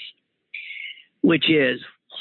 [1.23, 1.81] which is,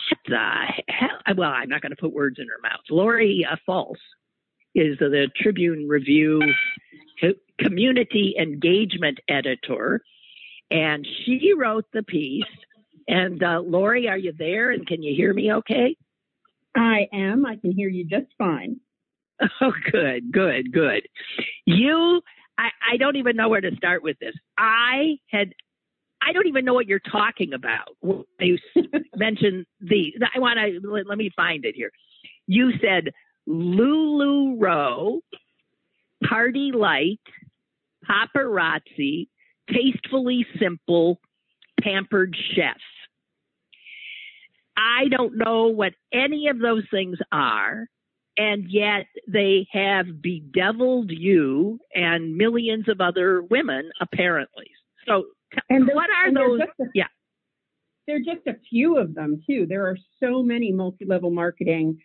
[0.10, 1.36] what the hell?
[1.36, 2.82] Well, I'm not going to put words in her mouth.
[2.90, 4.00] Lori uh, Falce
[4.76, 6.42] is the Tribune Review
[7.60, 10.02] community engagement editor,
[10.70, 12.44] and she wrote the piece.
[13.08, 14.72] And uh, Lori, are you there?
[14.72, 15.96] And can you hear me okay?
[16.76, 17.46] I am.
[17.46, 18.80] I can hear you just fine.
[19.62, 21.08] Oh, good, good, good.
[21.66, 22.22] You,
[22.58, 24.34] I, I don't even know where to start with this.
[24.58, 25.54] I had
[26.22, 27.90] I don't even know what you're talking about.
[28.40, 28.58] You
[29.16, 30.14] mentioned the.
[30.34, 31.92] I want to let, let, me find it here.
[32.48, 33.12] You said
[33.48, 35.20] LuLaRoe,
[36.28, 37.20] Party Light,
[38.10, 39.28] Paparazzi,
[39.70, 41.20] Tastefully Simple,
[41.82, 42.78] Pampered Chef.
[44.76, 47.88] I don't know what any of those things are,
[48.38, 54.68] and yet they have bedeviled you and millions of other women, apparently.
[55.08, 55.26] So,
[55.70, 56.62] and what are those?
[56.62, 57.08] A, yeah.
[58.06, 59.66] There are just a few of them, too.
[59.68, 62.00] There are so many multi level marketing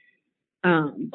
[0.64, 1.11] um,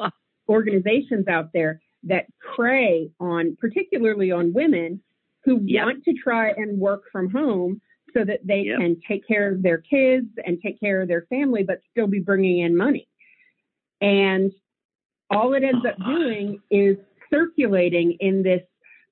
[0.48, 5.00] organizations out there that prey on, particularly on women
[5.44, 5.86] who yep.
[5.86, 7.80] want to try and work from home
[8.14, 8.78] so that they yep.
[8.78, 12.20] can take care of their kids and take care of their family, but still be
[12.20, 13.08] bringing in money.
[14.00, 14.52] And
[15.30, 16.96] all it ends up doing is
[17.30, 18.62] circulating in this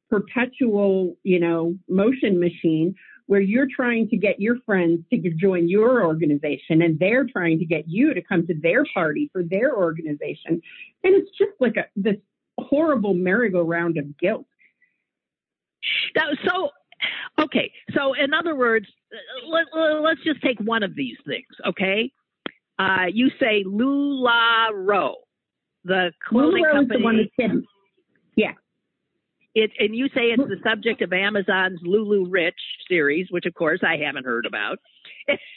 [0.09, 2.95] perpetual, you know, motion machine
[3.27, 7.65] where you're trying to get your friends to join your organization and they're trying to
[7.65, 10.61] get you to come to their party for their organization.
[11.03, 12.17] And it's just like a, this
[12.59, 14.47] horrible merry-go-round of guilt.
[16.47, 16.71] So,
[17.41, 17.71] okay.
[17.95, 18.87] So, in other words,
[19.49, 22.13] let, us just take one of these things, okay?
[22.79, 25.15] Uh, you say Lula LuLaRoe,
[25.85, 26.97] the clothing LuLaRoe company.
[26.97, 27.65] Is the one that's hidden.
[28.37, 28.53] Yeah.
[29.59, 32.53] It, and you say it's the subject of Amazon's LuLaRich
[32.89, 34.79] series, which of course I haven't heard about.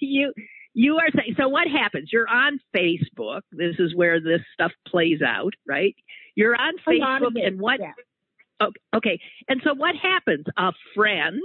[0.00, 0.32] you
[0.74, 2.10] you are saying so what happens?
[2.12, 3.42] You're on facebook.
[3.52, 5.94] This is where this stuff plays out right?
[6.34, 7.92] You're on facebook it, and what yeah.
[8.60, 9.20] Oh, okay.
[9.48, 10.46] And so what happens?
[10.56, 11.40] A friend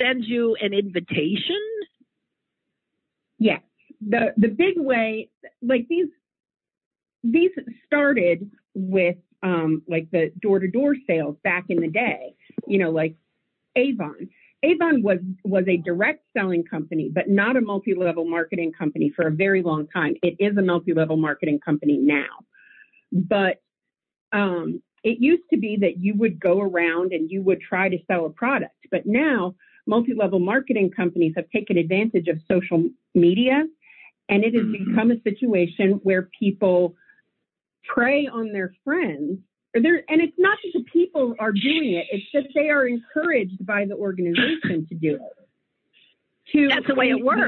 [0.00, 1.60] sends you an invitation?
[3.38, 3.60] Yes
[4.00, 5.28] the the big way
[5.62, 6.08] like these
[7.22, 7.50] these
[7.86, 12.34] started with um like the door to door sales back in the day
[12.66, 13.14] you know like
[13.76, 14.28] avon
[14.64, 19.30] Avon was was a direct selling company, but not a multi-level marketing company for a
[19.30, 20.14] very long time.
[20.22, 22.32] It is a multi-level marketing company now,
[23.12, 23.60] but
[24.32, 27.98] um, it used to be that you would go around and you would try to
[28.06, 29.54] sell a product, but now
[29.86, 33.64] multi-level marketing companies have taken advantage of social media,
[34.30, 34.90] and it has mm-hmm.
[34.90, 36.96] become a situation where people
[37.86, 39.38] prey on their friends
[39.74, 43.84] and it's not that the people are doing it; it's that they are encouraged by
[43.84, 46.52] the organization to do it.
[46.52, 47.40] To That's the way it works,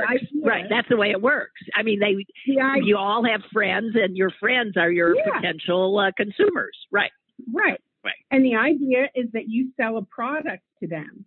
[0.42, 0.64] right?
[0.68, 1.60] That's the way it works.
[1.74, 2.14] I mean, they
[2.46, 5.36] the you all have friends, and your friends are your yeah.
[5.36, 7.10] potential uh, consumers, right?
[7.52, 7.80] Right.
[8.04, 8.14] Right.
[8.30, 11.24] And the idea is that you sell a product to them.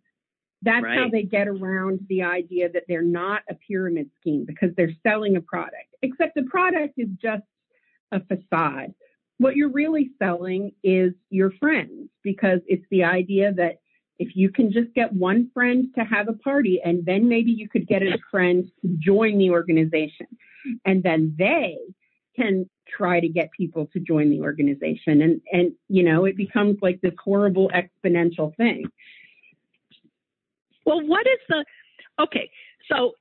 [0.62, 0.97] That's right.
[0.97, 5.36] how they get around the idea that they're not a pyramid scheme because they're selling
[5.36, 5.95] a product.
[6.01, 7.43] Except the product is just
[8.12, 8.93] a facade.
[9.38, 13.80] What you're really selling is your friends because it's the idea that
[14.20, 17.70] if you can just get one friend to have a party and then maybe you
[17.70, 20.28] could get a friend to join the organization
[20.86, 21.78] and then they
[22.36, 26.78] can try to get people to join the organization and and you know it becomes
[26.82, 28.84] like this horrible exponential thing.
[30.86, 31.66] Well what is the
[32.20, 32.49] okay
[32.91, 33.14] so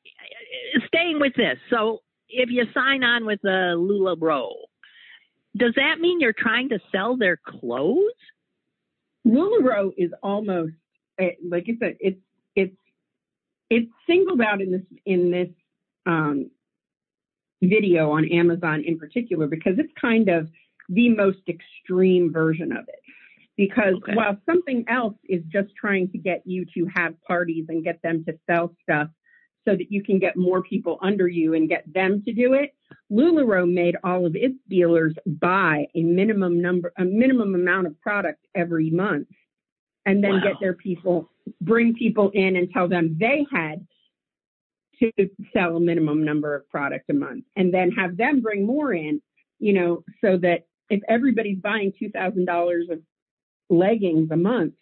[0.89, 4.53] staying with this so if you sign on with the LuLaRoe
[5.59, 8.13] does that mean you're trying to sell their clothes?
[9.27, 10.73] LuLaRoe is almost
[11.19, 12.21] eh, like I said, it's
[12.55, 12.77] it's
[13.71, 15.49] it's singled out in this in this
[16.07, 16.51] um,
[17.63, 20.49] video on Amazon in particular because it's kind of
[20.89, 23.01] the most extreme version of it.
[23.57, 24.15] Because okay.
[24.15, 28.25] while something else is just trying to get you to have parties and get them
[28.27, 29.09] to sell stuff
[29.69, 32.75] so that you can get more people under you and get them to do it,
[33.13, 38.47] LuLaRoe made all of its dealers buy a minimum number, a minimum amount of product
[38.55, 39.29] every month,
[40.07, 40.41] and then wow.
[40.43, 43.87] get their people, bring people in and tell them they had
[45.01, 45.13] to
[45.53, 49.21] sell a minimum number of product a month, and then have them bring more in,
[49.59, 53.01] you know, so that if everybody's buying two thousand dollars of
[53.69, 54.75] leggings a month,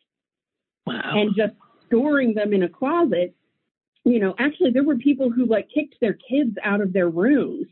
[0.87, 1.13] wow.
[1.15, 1.55] and just
[1.87, 3.35] storing them in a closet,
[4.07, 7.67] you know, actually there were people who like kicked their kids out of their rooms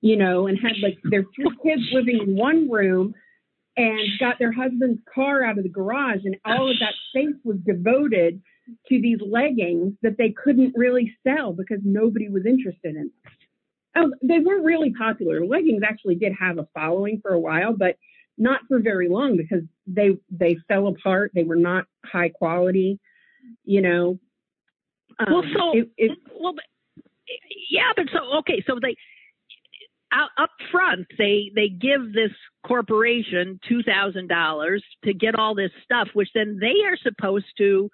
[0.00, 3.14] you know, and had like their three kids living in one room
[3.76, 7.56] and got their husband's car out of the garage and all of that space was
[7.64, 8.40] devoted
[8.88, 13.12] to these leggings that they couldn't really sell because nobody was interested in them.
[13.96, 15.44] Oh, they weren't really popular.
[15.44, 17.96] Leggings actually did have a following for a while, but
[18.38, 21.32] not for very long because they they fell apart.
[21.34, 23.00] They were not high quality,
[23.64, 24.18] you know.
[25.20, 26.54] Um, well, so it, it, well,
[27.70, 28.96] yeah, but so okay, so they
[30.12, 32.32] out, up front they they give this
[32.66, 37.90] corporation two thousand dollars to get all this stuff, which then they are supposed to,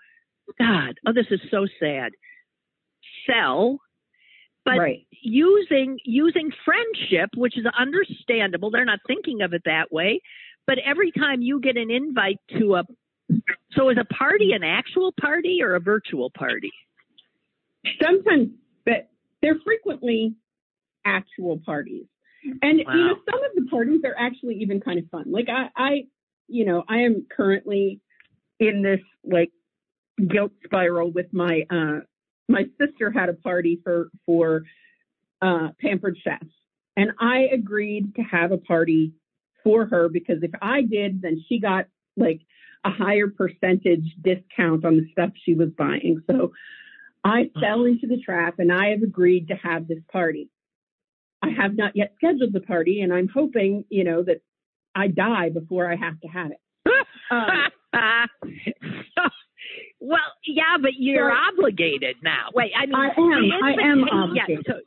[0.58, 2.12] God, oh, this is so sad,
[3.28, 3.78] sell.
[4.64, 5.06] But right.
[5.22, 10.20] using using friendship, which is understandable, they're not thinking of it that way.
[10.66, 12.84] But every time you get an invite to a,
[13.72, 16.72] so is a party an actual party or a virtual party?
[18.02, 18.50] Sometimes,
[18.84, 19.08] but
[19.42, 20.34] they're frequently
[21.04, 22.06] actual parties.
[22.62, 22.94] And wow.
[22.94, 25.24] you know, some of the parties are actually even kind of fun.
[25.26, 25.90] Like I, I,
[26.48, 28.00] you know, I am currently
[28.58, 29.50] in this like
[30.28, 32.00] guilt spiral with my uh
[32.48, 34.62] my sister had a party for for
[35.42, 36.46] uh pampered chefs
[36.96, 39.12] and I agreed to have a party
[39.62, 42.40] for her because if I did then she got like
[42.86, 46.22] a higher percentage discount on the stuff she was buying.
[46.30, 46.52] So
[47.26, 50.48] I fell into the trap and I have agreed to have this party.
[51.42, 54.42] I have not yet scheduled the party, and I'm hoping, you know, that
[54.94, 56.60] I die before I have to have it.
[57.30, 58.52] um,
[60.00, 62.48] well, yeah, but you're so, obligated now.
[62.54, 63.64] Wait, I mean, I am.
[63.64, 64.66] I am obligated.
[64.66, 64.80] Yeah, so,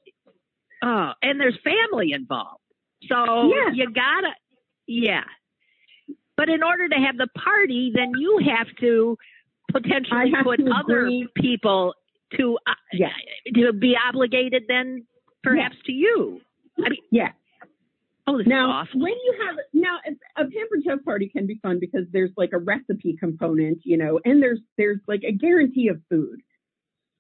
[0.83, 2.61] oh, and there's family involved,
[3.07, 3.71] so yeah.
[3.73, 4.31] you gotta,
[4.87, 5.23] yeah.
[6.35, 9.17] But in order to have the party, then you have to
[9.71, 11.93] potentially have put to other people
[12.37, 13.11] to uh, yes.
[13.55, 15.05] to be obligated then
[15.43, 15.85] perhaps yes.
[15.85, 16.41] to you.
[16.77, 17.29] I mean, yeah.
[18.27, 19.01] Oh, this now, is awesome.
[19.01, 19.97] when you have now
[20.37, 24.19] a pampered chef party can be fun because there's like a recipe component, you know,
[24.23, 26.41] and there's there's like a guarantee of food.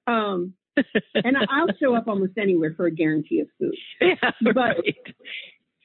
[0.05, 0.53] Um,
[1.15, 3.75] and I'll show up almost anywhere for a guarantee of food.
[4.01, 4.95] Yeah, But- right.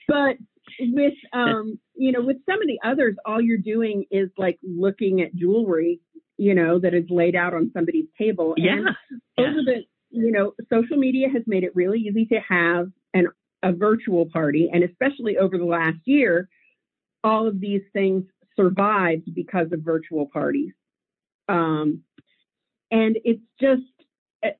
[0.07, 0.37] But
[0.81, 5.22] with um, you know, with some of the others, all you're doing is like looking
[5.22, 6.01] at jewelry,
[6.37, 8.55] you know, that is laid out on somebody's table.
[8.57, 8.72] yeah.
[8.72, 8.89] And
[9.39, 9.45] yeah.
[9.45, 13.26] over the you know social media has made it really easy to have an
[13.62, 16.49] a virtual party and especially over the last year
[17.24, 18.22] all of these things
[18.55, 20.72] survived because of virtual parties
[21.49, 22.03] um,
[22.91, 23.82] and it's just
[24.45, 24.51] uh,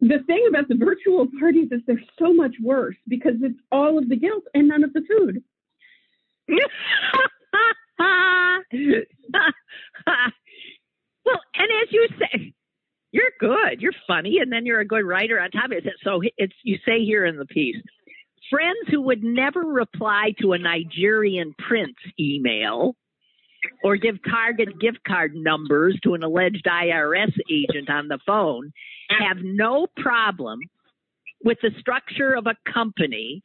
[0.00, 4.08] the thing about the virtual parties is they're so much worse because it's all of
[4.08, 5.44] the guilt and none of the food
[11.24, 12.54] well, and as you say,
[13.12, 13.80] you're good.
[13.80, 15.94] You're funny, and then you're a good writer on top of it.
[16.02, 17.76] So it's you say here in the piece,
[18.50, 22.96] friends who would never reply to a Nigerian prince email
[23.82, 28.72] or give Target gift card numbers to an alleged IRS agent on the phone
[29.08, 30.58] have no problem
[31.44, 33.42] with the structure of a company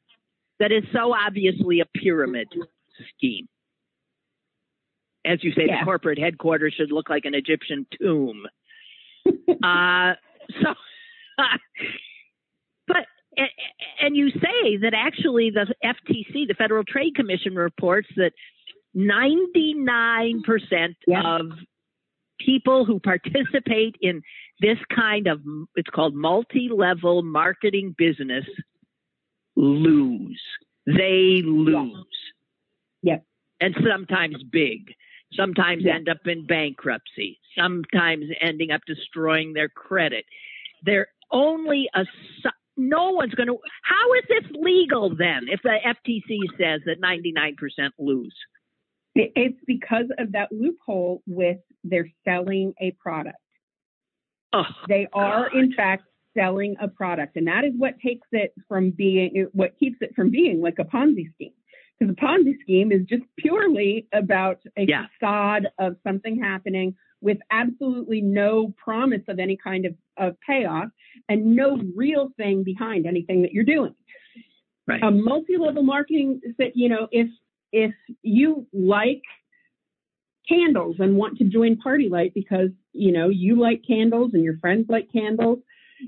[0.59, 2.47] that is so obviously a pyramid
[3.15, 3.47] scheme.
[5.29, 5.79] As you say, Yeah.
[5.81, 8.45] the corporate headquarters should look like an Egyptian tomb.
[9.63, 10.13] uh,
[10.61, 10.73] so,
[12.87, 13.05] but
[14.01, 18.31] and, you say that actually the FTC, the Federal Trade Commission, reports that
[18.95, 21.35] 99% Yeah.
[21.37, 21.51] of
[22.39, 24.21] people who participate in
[24.61, 25.41] this kind of
[25.75, 28.45] it's called multi-level marketing business
[29.55, 30.41] lose.
[30.85, 32.05] They lose.
[33.03, 33.23] Yep.
[33.61, 34.93] And sometimes big.
[35.33, 37.39] Sometimes end up in bankruptcy.
[37.57, 40.25] Sometimes ending up destroying their credit.
[40.83, 42.05] They're only a
[42.77, 47.89] no one's going to How is this legal then if the FTC says that 99%
[47.99, 48.33] lose?
[49.15, 53.37] It's because of that loophole with they're selling a product
[54.53, 55.57] Oh, They are, God.
[55.59, 56.03] in fact,
[56.35, 60.31] selling a product, and that is what takes it from being, what keeps it from
[60.31, 61.53] being like a Ponzi scheme.
[61.99, 65.07] Because a Ponzi scheme is just purely about a Yeah.
[65.19, 70.89] facade of something happening with absolutely no promise of any kind of, of payoff
[71.27, 73.93] and no real thing behind anything that you're doing.
[74.87, 75.03] right.
[75.03, 77.29] A multi-level marketing is that, you know, if
[77.71, 77.93] if
[78.23, 79.21] you like
[80.47, 84.87] candles and want to join PartyLite because, you know, you like candles and your friends
[84.89, 85.59] like candles,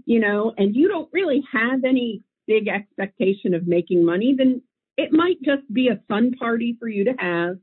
[0.06, 4.64] you know, and you don't really have any big expectation of making money, then
[4.98, 7.58] it might just be a fun party for you to have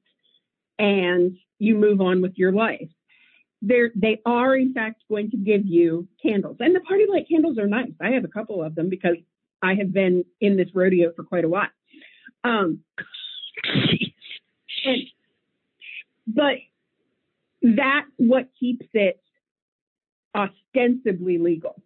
[0.79, 2.89] and you move on with your life.
[3.61, 7.67] They're, they are in fact going to give you candles and the PartyLite candles are
[7.67, 7.91] nice.
[8.01, 9.17] I have a couple of them because
[9.63, 11.69] I have been in this rodeo for quite a while.
[12.45, 12.81] Um,
[14.85, 15.03] and,
[16.27, 16.55] but
[17.63, 19.21] that's what keeps it
[20.35, 21.83] ostensibly legal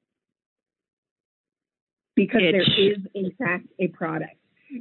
[2.14, 4.36] because there It's- is in fact a product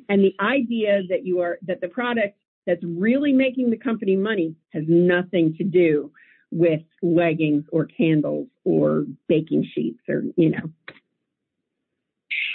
[0.10, 2.38] and the idea that you are that the product
[2.68, 6.12] that's really making the company money has nothing to do
[6.52, 10.70] with leggings or candles or baking sheets or you know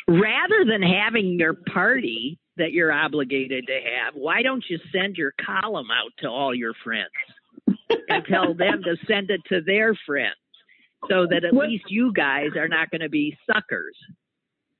[0.08, 5.32] rather than having your party that you're obligated to have, why don't you send your
[5.44, 7.10] column out to all your friends
[8.08, 10.36] and tell them to send it to their friends
[11.08, 13.96] so that at What- least you guys are not going to be suckers?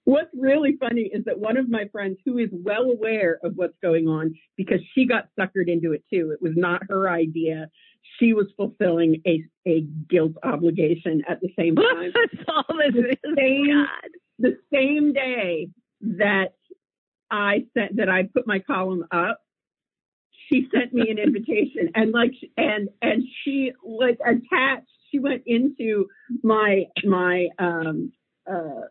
[0.07, 3.75] What's really funny is that one of my friends who is well aware of what's
[3.83, 6.31] going on because she got suckered into it too.
[6.31, 7.69] It was not her idea.
[8.21, 12.13] She was fulfilling a, a guilt obligation at the same time.
[12.15, 13.17] That's all this is.
[13.37, 14.11] Same- God.
[14.39, 15.71] the same day
[16.03, 16.55] that
[17.29, 19.41] I sent that I put my column up,
[20.49, 26.07] she sent me an invitation and like and and she like attached she went into
[26.45, 28.13] my my um
[28.49, 28.83] uh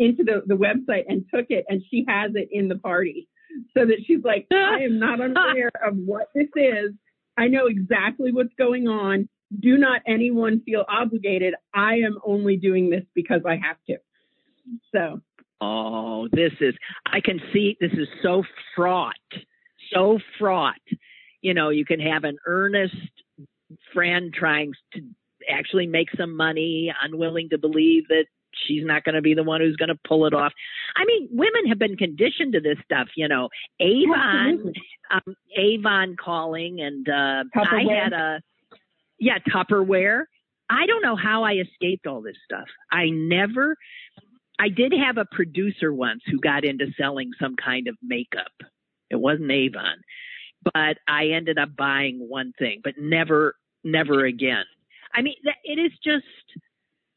[0.00, 3.28] into the the website and took it and she has it in the party.
[3.76, 6.92] So that she's like I am not unaware of what this is.
[7.36, 9.28] I know exactly what's going on.
[9.58, 11.54] Do not anyone feel obligated.
[11.74, 13.96] I am only doing this because I have to.
[14.92, 15.20] So.
[15.62, 16.74] Oh, this is,
[17.06, 18.44] I can see this is so
[18.74, 19.14] fraught,
[19.92, 20.80] so fraught.
[21.42, 22.94] You know, you can have an earnest
[23.92, 25.02] friend trying to
[25.50, 28.24] actually make some money, unwilling to believe that
[28.66, 30.52] she's not going to be the one who's going to pull it off.
[30.96, 33.48] I mean, women have been conditioned to this stuff, you know.
[33.80, 34.72] Avon,
[35.10, 38.40] um, Avon calling, and uh, I had a,
[39.18, 40.24] yeah, Tupperware.
[40.68, 42.66] I don't know how I escaped all this stuff.
[42.92, 43.76] I never,
[44.58, 48.52] I did have a producer once who got into selling some kind of makeup.
[49.10, 49.96] It wasn't Avon,
[50.72, 54.64] but I ended up buying one thing, but never, never again.
[55.12, 55.34] I mean,
[55.64, 56.24] it is just,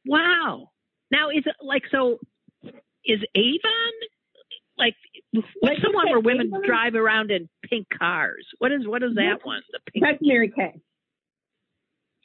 [0.06, 0.72] wow.
[1.14, 2.18] Now, is it like so?
[3.06, 3.94] Is Avon
[4.80, 4.96] like
[5.32, 6.66] what's Like the one where women Avon?
[6.66, 8.46] drive around in pink cars?
[8.58, 9.62] What is what is that one?
[9.72, 10.04] The pink.
[10.04, 10.82] That's Mary Kay.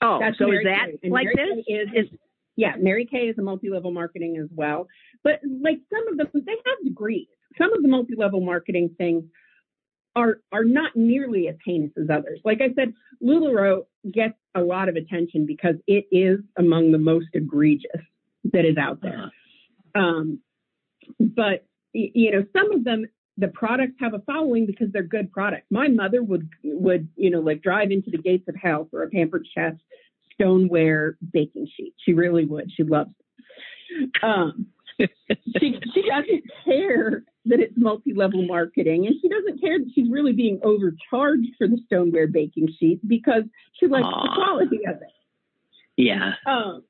[0.01, 1.11] Oh, That's so Mary is that Kay.
[1.11, 1.64] Like Mary this?
[1.66, 2.18] Kay is, is
[2.57, 4.89] yeah, Mary Kay is a multi-level marketing as well.
[5.22, 7.28] But like some of them, they have degrees.
[7.61, 9.24] Some of the multi-level marketing things
[10.16, 12.41] are are not nearly as heinous as others.
[12.45, 13.82] Like I said, Lularoe
[14.12, 18.01] gets a lot of attention because it is among the most egregious
[18.53, 19.30] that is out there.
[19.95, 20.01] Uh-huh.
[20.01, 20.41] Um,
[21.18, 25.66] but you know, some of them, the products have a following because they're good products.
[25.70, 29.11] My mother would would you know like drive into the gates of hell for a
[29.11, 29.74] Pampered Chef
[30.34, 31.95] stoneware baking sheet.
[32.05, 32.70] She really would.
[32.74, 33.11] She loves.
[33.91, 34.11] It.
[34.22, 34.66] Um,
[34.99, 40.32] she she doesn't care that it's multi-level marketing, and she doesn't care that she's really
[40.32, 45.09] being overcharged for the stoneware baking sheet because she likes the quality of it.
[45.97, 46.32] Yeah.
[46.47, 46.86] Um, yeah,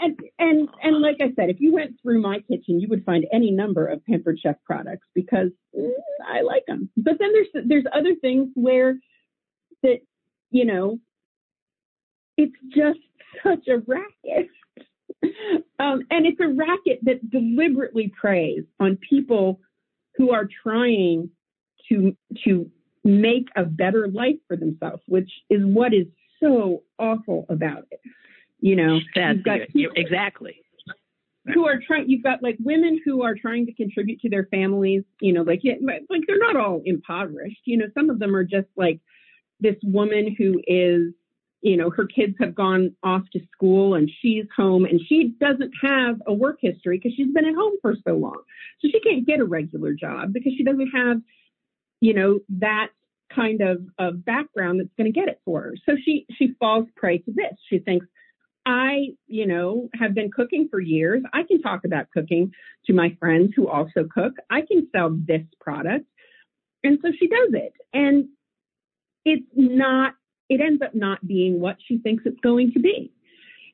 [0.00, 3.26] and and and like I said, if you went through my kitchen, you would find
[3.32, 5.88] any number of Pampered Chef products because eh,
[6.26, 6.90] I like them.
[6.96, 8.96] But then there's there's other things where
[9.82, 9.98] that
[10.50, 10.98] you know
[12.36, 13.00] it's just
[13.42, 14.48] such a racket.
[15.78, 19.60] Um, and it's a racket that deliberately preys on people
[20.16, 21.30] who are trying
[21.88, 22.70] to to
[23.04, 26.06] make a better life for themselves, which is what is
[26.40, 28.00] so awful about it.
[28.62, 30.62] You know, That's got people exactly.
[31.52, 32.08] who are trying.
[32.08, 35.02] You've got like women who are trying to contribute to their families.
[35.20, 37.60] You know, like yeah, like they're not all impoverished.
[37.64, 39.00] You know, some of them are just like
[39.60, 41.12] this woman who is.
[41.64, 45.70] You know, her kids have gone off to school and she's home and she doesn't
[45.80, 48.42] have a work history because she's been at home for so long.
[48.80, 51.18] So she can't get a regular job because she doesn't have,
[52.00, 52.88] you know, that
[53.32, 55.74] kind of, of background that's going to get it for her.
[55.86, 57.54] So she, she falls prey to this.
[57.70, 58.06] She thinks,
[58.64, 61.22] I, you know, have been cooking for years.
[61.32, 62.52] I can talk about cooking
[62.86, 64.34] to my friends who also cook.
[64.50, 66.06] I can sell this product.
[66.84, 67.72] And so she does it.
[67.92, 68.28] And
[69.24, 70.14] it's not,
[70.48, 73.12] it ends up not being what she thinks it's going to be.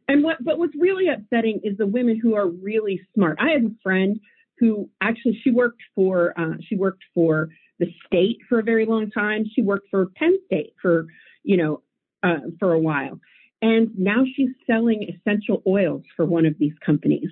[0.09, 3.39] And what, but what's really upsetting is the women who are really smart.
[3.41, 4.18] I have a friend
[4.59, 9.11] who actually, she worked for, uh, she worked for the state for a very long
[9.11, 9.45] time.
[9.55, 11.07] She worked for Penn State for,
[11.43, 11.82] you know,
[12.22, 13.20] uh, for a while.
[13.61, 17.28] And now she's selling essential oils for one of these companies.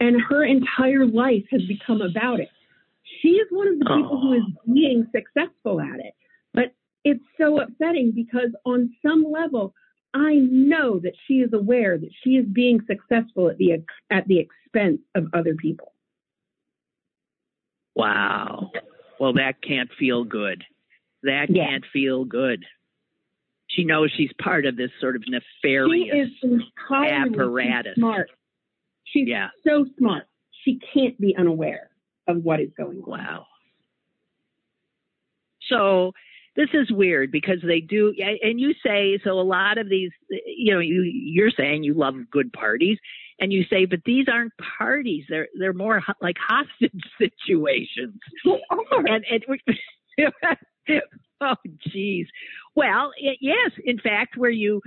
[0.00, 2.50] And her entire life has become about it.
[3.20, 4.42] She is one of the people who is
[4.72, 6.14] being successful at it.
[6.52, 9.74] But it's so upsetting because on some level,
[10.12, 14.38] I know that she is aware that she is being successful at the at the
[14.38, 15.92] expense of other people.
[17.96, 18.70] Wow.
[19.18, 20.64] Well, that can't feel good.
[21.22, 21.66] That Yeah.
[21.66, 22.64] can't feel good.
[23.74, 26.28] She knows she's part of this sort of She nefarious.
[26.42, 26.60] is
[26.90, 27.94] apparatus.
[27.96, 28.30] smart.
[29.04, 29.48] She's Yeah.
[29.66, 30.26] so smart.
[30.64, 31.90] She can't be unaware
[32.26, 33.10] of what is going on.
[33.10, 33.46] Wow.
[35.68, 36.12] So
[36.56, 39.40] this is weird because they do, and you say so.
[39.40, 40.10] A lot of these,
[40.46, 42.98] you know, you you're saying you love good parties,
[43.40, 45.24] and you say, but these aren't parties.
[45.28, 48.18] They're they're more ho- like hostage situations.
[48.44, 49.06] They are.
[49.06, 49.44] And and
[51.40, 51.56] oh,
[51.92, 52.26] geez.
[52.74, 54.80] Well, it, yes, in fact, where you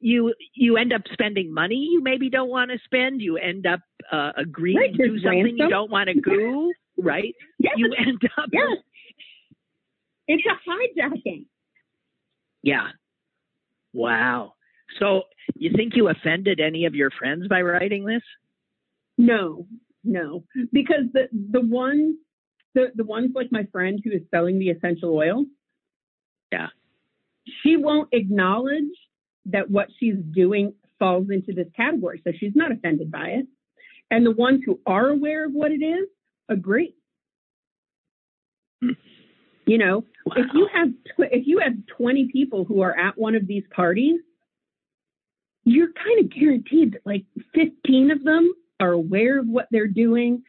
[0.00, 3.20] you you end up spending money you maybe don't want to spend.
[3.20, 3.80] You end up
[4.10, 6.72] uh, agreeing Right, to do something you don't want to do.
[6.98, 7.34] Right?
[7.58, 8.46] yes, You end up.
[8.52, 8.78] yes.
[10.28, 11.44] It's a hijacking.
[12.62, 12.88] Yeah.
[13.92, 14.54] Wow.
[14.98, 15.22] So
[15.54, 18.22] you think you offended any of your friends by writing this?
[19.18, 19.66] No,
[20.04, 22.16] no, because the the ones
[22.74, 25.44] the the ones like my friend who is selling the essential oil.
[26.52, 26.68] Yeah.
[27.62, 28.84] She won't acknowledge
[29.46, 33.46] that what she's doing falls into this category, so she's not offended by it.
[34.10, 36.08] And the ones who are aware of what it is
[36.48, 36.94] agree.
[39.66, 40.34] You know, Wow.
[40.36, 43.64] if you have tw- if you have 20 people who are at one of these
[43.70, 44.20] parties,
[45.64, 47.24] you're kind of guaranteed that like
[47.54, 50.42] 15 of them are aware of what they're doing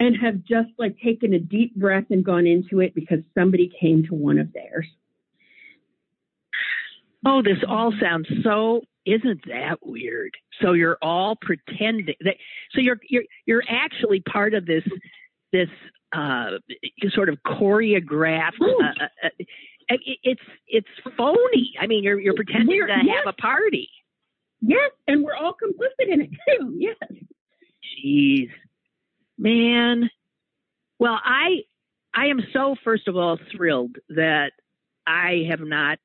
[0.00, 4.02] and have just like taken a deep breath and gone into it because somebody came
[4.04, 4.86] to one of theirs.
[7.26, 10.32] oh, this all sounds so isn't that weird?
[10.60, 12.34] So you're all pretending that
[12.72, 14.84] so you're you're you're actually part of this
[15.52, 15.68] this
[16.12, 16.58] uh
[17.14, 19.28] sort of choreographed uh, uh, uh,
[19.88, 21.72] it, it's it's phony.
[21.80, 23.16] I mean, you're you're pretending We're- to yes.
[23.24, 23.88] have a party.
[24.62, 26.74] Yes, and we're all complicit in it too.
[26.76, 26.96] Yes.
[28.04, 28.50] Jeez,
[29.40, 30.10] man.
[30.98, 31.62] Well, I
[32.14, 34.52] I am so first of all thrilled that
[35.06, 35.98] I have not.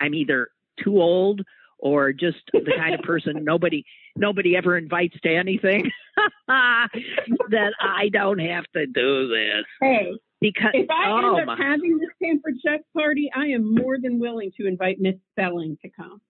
[0.00, 0.48] I'm either
[0.82, 1.42] too old
[1.78, 3.84] or just the kind of person nobody
[4.16, 5.90] nobody ever invites to anything
[6.48, 9.64] that I don't have to do this.
[9.80, 13.74] Hey, because if I oh end up my, having this pampered chef party, I am
[13.74, 16.20] more than willing to invite Miss Spelling to come.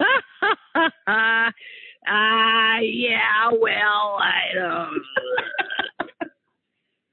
[0.00, 1.50] uh,
[2.80, 5.02] yeah, well, I don't.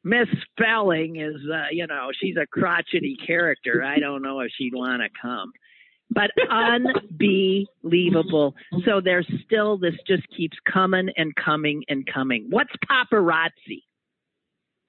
[0.04, 3.84] Misspelling is, uh, you know, she's a crotchety character.
[3.84, 5.52] I don't know if she'd want to come.
[6.12, 8.56] But unbelievable.
[8.86, 12.48] So there's still, this just keeps coming and coming and coming.
[12.50, 13.84] What's paparazzi?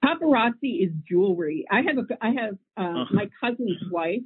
[0.03, 1.65] Paparazzi is jewelry.
[1.69, 3.13] I have a, I have, uh, Uh-huh.
[3.13, 4.21] my cousin's wife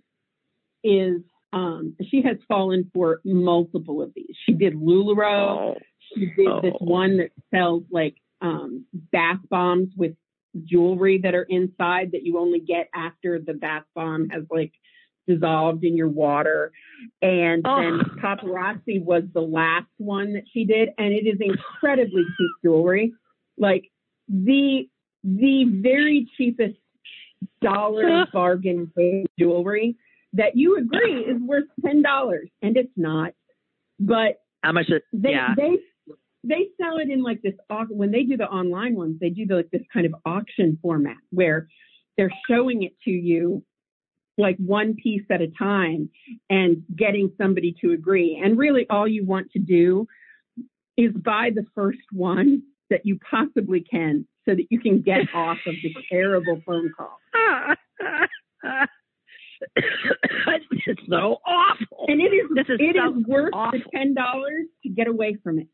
[0.84, 1.22] is,
[1.52, 4.36] um, she has fallen for multiple of these.
[4.46, 5.76] She did LuLaRoe.
[5.76, 5.78] Oh,
[6.14, 6.86] She did this Oh.
[6.86, 10.16] one that sells like um, bath bombs with
[10.64, 14.72] jewelry that are inside that you only get after the bath bomb has like
[15.28, 16.72] dissolved in your water.
[17.22, 17.82] And Oh.
[17.82, 23.14] then paparazzi was the last one that she did, and it is incredibly cheap jewelry,
[23.58, 23.90] like
[24.28, 24.90] the
[25.24, 26.78] the very cheapest
[27.62, 28.92] dollar bargain
[29.40, 29.96] jewelry
[30.34, 33.34] that you agree is worth ten dollars, and it's not.
[34.00, 34.90] But how much?
[34.90, 35.54] It, they yeah.
[35.56, 35.78] they
[36.48, 37.54] they sell it in like this
[37.90, 41.18] when they do the online ones they do the, like this kind of auction format
[41.32, 41.68] where
[42.18, 43.64] they're showing it to you
[44.38, 46.10] like one piece at a time
[46.50, 50.08] and getting somebody to agree and really all you want to do
[50.98, 55.58] is buy the first one that you possibly can so that you can get off
[55.66, 57.20] of the terrible phone call
[60.88, 62.06] it's so awful.
[62.08, 63.80] and it is This is it so is worth awful.
[63.80, 65.68] the ten dollars to get away from it.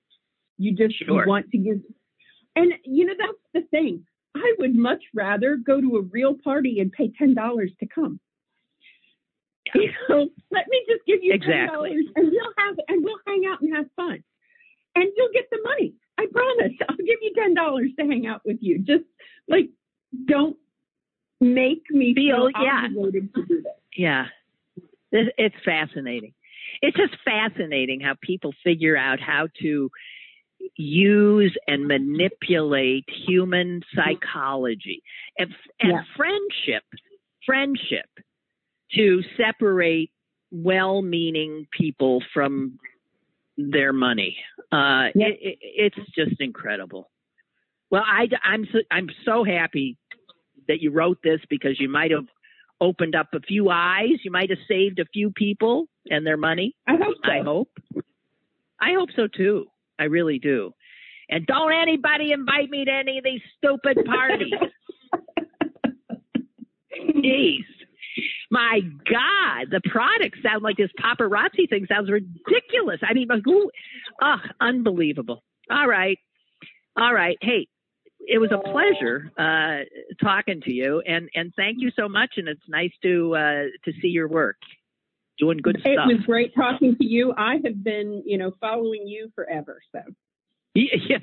[0.58, 1.26] You just Sure.
[1.26, 1.80] want to give,
[2.56, 4.06] and you know that's the thing.
[4.36, 8.20] I would much rather go to a real party and pay ten dollars to come.
[9.74, 11.68] You know, let me just give you ten Exactly.
[11.90, 14.24] dollars, and we'll have and we'll hang out and have fun,
[14.96, 15.94] and you'll get the money.
[16.18, 16.74] I promise.
[16.90, 18.80] I'll give you ten dollars to hang out with you.
[18.80, 19.06] Just
[19.48, 19.70] like
[20.26, 20.58] don't
[21.40, 22.86] make me Feel- feel yeah.
[22.90, 23.72] obligated to do this.
[23.96, 24.28] Yeah.
[25.14, 26.34] It's fascinating.
[26.82, 29.90] It's just fascinating how people figure out how to
[30.78, 35.02] use and manipulate human psychology
[35.38, 36.04] and, and Yeah.
[36.16, 36.84] friendship,
[37.46, 38.10] friendship
[38.94, 40.12] to separate
[40.52, 42.78] well-meaning people from
[43.58, 44.38] their money.
[44.72, 45.28] Uh, Yeah.
[45.28, 47.10] it, it, it's just incredible.
[47.90, 49.98] Well, I, I'm so, I'm so happy
[50.68, 52.28] that you wrote this because you might have
[52.80, 54.24] opened up a few eyes.
[54.24, 56.76] You might have saved a few people and their money.
[56.88, 57.32] I hope so.
[57.32, 57.70] I hope.
[58.80, 59.68] I hope so too.
[60.02, 60.74] I really do.
[61.30, 64.54] And don't anybody invite me to any of these stupid parties.
[67.16, 67.64] Jeez.
[68.50, 73.00] My God, the products sound like this paparazzi thing sounds ridiculous.
[73.08, 73.70] I mean, like, who?
[74.22, 75.44] Oh, unbelievable.
[75.70, 76.18] All right.
[76.98, 77.38] All right.
[77.42, 77.68] Hey,
[78.20, 79.86] it was a pleasure uh,
[80.22, 82.32] talking to you, and and thank you so much.
[82.38, 84.58] And it's nice to uh, to see your work,
[85.42, 86.08] doing good It stuff.
[86.08, 87.34] was great talking to you.
[87.38, 89.82] I have been, you know, following you forever.
[89.92, 90.00] So
[90.74, 91.18] Yeah,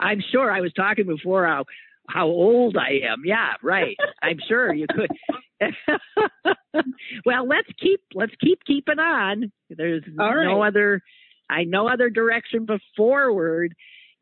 [0.00, 1.64] I'm sure I was talking before how
[2.08, 3.22] how old I am.
[3.24, 3.96] Yeah, right.
[4.22, 5.10] I'm sure you could.
[7.26, 9.52] well, let's keep let's keep keeping on.
[9.68, 11.02] There's no other
[11.50, 13.74] I no other direction but forward.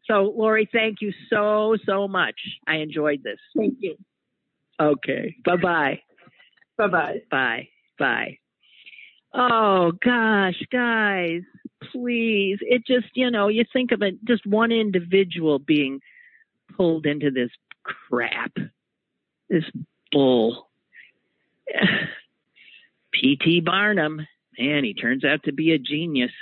[0.07, 2.35] So, Lori, thank you so so much.
[2.67, 3.39] I enjoyed this.
[3.57, 3.97] thank you.
[4.81, 5.37] Okay.
[5.45, 6.01] Bye-bye.
[6.77, 7.21] Bye-bye.
[7.31, 7.69] bye.
[7.99, 8.39] Bye.
[9.35, 11.41] Oh gosh, guys,
[11.91, 12.59] please.
[12.61, 16.01] It just, you know, you think of it just one individual being
[16.77, 17.51] pulled into this
[17.83, 18.53] crap.
[19.49, 19.65] This
[20.11, 20.69] bull.
[23.13, 23.61] P.T.
[23.61, 24.27] Barnum,
[24.59, 26.33] man, he turns out to be a genius.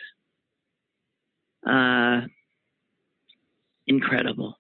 [1.67, 2.23] Uh
[3.87, 4.60] incredible.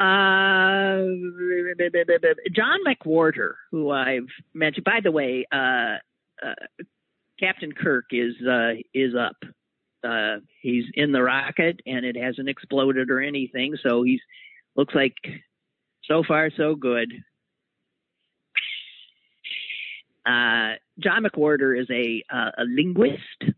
[0.00, 1.04] Uh,
[2.52, 4.84] John McWhorter, who I've mentioned.
[4.84, 5.96] By the way, uh,
[6.42, 6.54] uh,
[7.38, 9.36] Captain Kirk is uh, is up.
[10.02, 13.76] Uh, he's in the rocket, and it hasn't exploded or anything.
[13.86, 14.20] So he's
[14.74, 15.16] looks like
[16.04, 17.12] so far so good.
[20.24, 23.54] Uh, John McWhorter is a a linguist,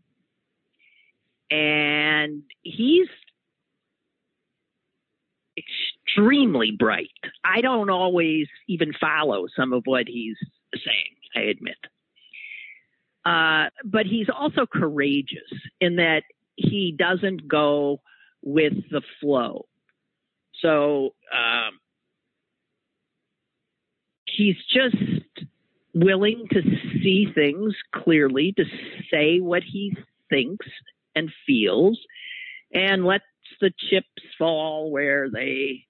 [1.49, 3.07] and he's
[6.13, 7.09] extremely bright.
[7.43, 10.37] I don't always even follow some of what he's
[10.73, 11.77] saying, I admit.
[13.25, 16.23] Uh, but he's also courageous in that
[16.55, 18.01] he doesn't go
[18.41, 19.65] with the flow.
[20.61, 21.79] So um,
[24.25, 24.95] he's just
[25.93, 26.61] willing to
[27.01, 28.65] see things clearly, to
[29.11, 29.95] say what he
[30.29, 30.67] thinks
[31.15, 31.99] and feels,
[32.73, 33.23] and lets
[33.61, 34.07] the chips
[34.37, 35.85] fall where they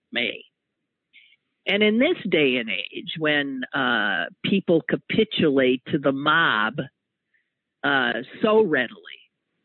[1.66, 6.76] And in this day and age, when uh, people capitulate to the mob
[7.84, 9.00] uh, so readily,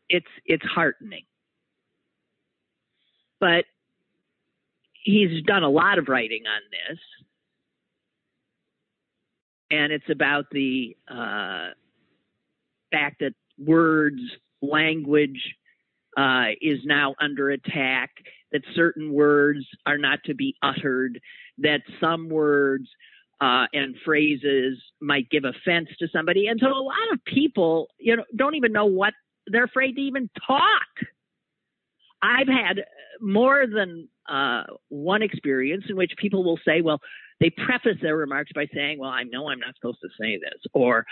[0.07, 1.23] it's it's heartening.
[3.39, 3.65] But
[4.93, 6.99] he's done a lot of writing on this,
[9.71, 11.69] and it's about the uh,
[12.91, 14.21] fact that words,
[14.61, 15.55] language
[16.17, 18.11] uh, is now under attack,
[18.51, 21.19] that certain words are not to be uttered,
[21.59, 22.87] that some words
[23.41, 26.47] uh, and phrases might give offense to somebody.
[26.47, 29.13] And so a lot of people, you know, don't even know what
[29.47, 31.07] they're afraid to even talk.
[32.21, 32.83] I've had
[33.21, 36.99] more than uh, one experience in which people will say, well,
[37.39, 40.61] they preface their remarks by saying, well, I know I'm not supposed to say this,
[40.73, 41.05] or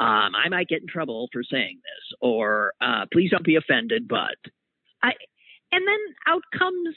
[0.00, 4.08] um, I might get in trouble for saying this, or uh, please don't be offended,
[4.08, 4.36] but
[5.02, 5.12] I,
[5.74, 5.98] and then
[6.28, 6.94] out comes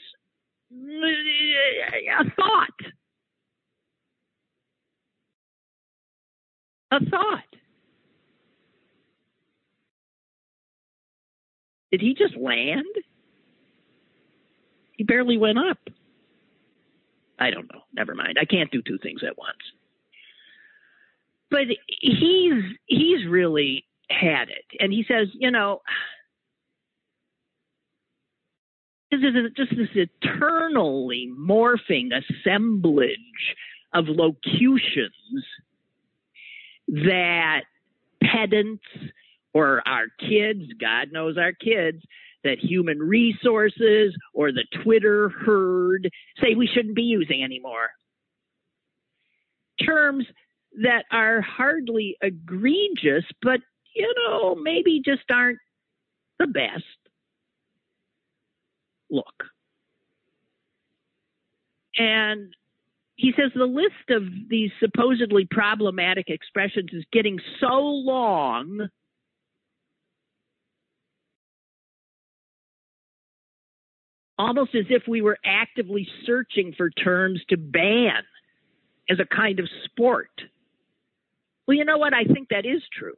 [0.72, 2.92] uh, a thought.
[6.92, 7.42] A thought.
[11.90, 12.84] Did he just land?
[14.92, 15.78] He barely went up.
[17.40, 17.80] I don't know.
[17.92, 18.36] Never mind.
[18.40, 19.56] I can't do two things at once.
[21.50, 21.62] But
[22.00, 24.64] he's he's really had it.
[24.80, 25.80] And he says, you know,
[29.10, 33.16] this is just this eternally morphing assemblage
[33.94, 35.14] of locutions
[36.88, 37.62] that
[38.22, 38.84] pedants
[39.54, 42.02] or our kids, God knows our kids,
[42.44, 46.08] that human resources or the Twitter herd
[46.40, 47.88] say we shouldn't be using anymore.
[49.84, 50.26] Terms
[50.82, 53.60] that are hardly egregious, but,
[53.94, 55.58] you know, maybe just aren't
[56.38, 56.84] the best.
[59.10, 59.44] Look.
[61.96, 62.54] And
[63.16, 68.88] he says the list of these supposedly problematic expressions is getting so long
[74.38, 78.22] almost as if we were actively searching for terms to ban
[79.10, 80.30] as a kind of sport.
[81.66, 82.14] Well, you know what?
[82.14, 83.16] I think that is true.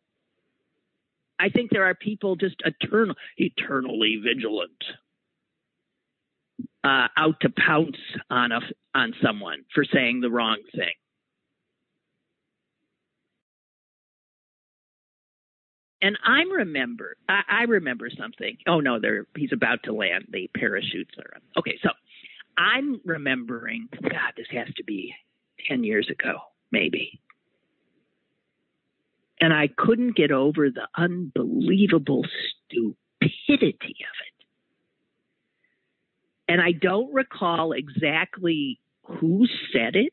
[1.39, 4.73] I think there are people just eternal, eternally vigilant,
[6.85, 7.97] uh, out to pounce
[8.31, 8.61] on a
[8.95, 10.93] on someone for saying the wrong thing.
[16.03, 18.57] And I remember, I, I remember something.
[18.67, 20.27] Oh no, there he's about to land.
[20.31, 21.43] The parachutes are up.
[21.59, 21.91] Okay, so
[22.57, 23.89] I'm remembering.
[24.03, 25.15] God, this has to be
[25.69, 26.39] ten years ago,
[26.73, 27.21] maybe.
[29.41, 32.25] And I couldn't get over the unbelievable
[32.67, 34.30] stupidity of it.
[36.51, 40.13] And I don't recall exactly who said it,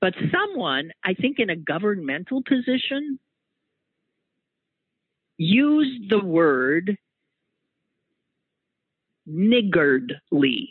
[0.00, 3.18] but someone, I think in a governmental position,
[5.36, 6.96] used the word
[9.26, 10.70] niggardly,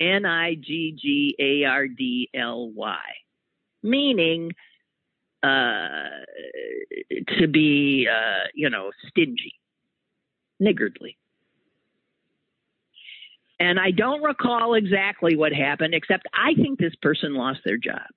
[0.00, 2.98] N I G G A R D L Y,
[3.84, 4.50] meaning
[5.44, 6.08] uh,
[7.38, 9.54] to be, uh, you know, stingy,
[10.58, 11.16] niggardly.
[13.60, 18.08] And I don't recall exactly what happened, except I think this person lost their job.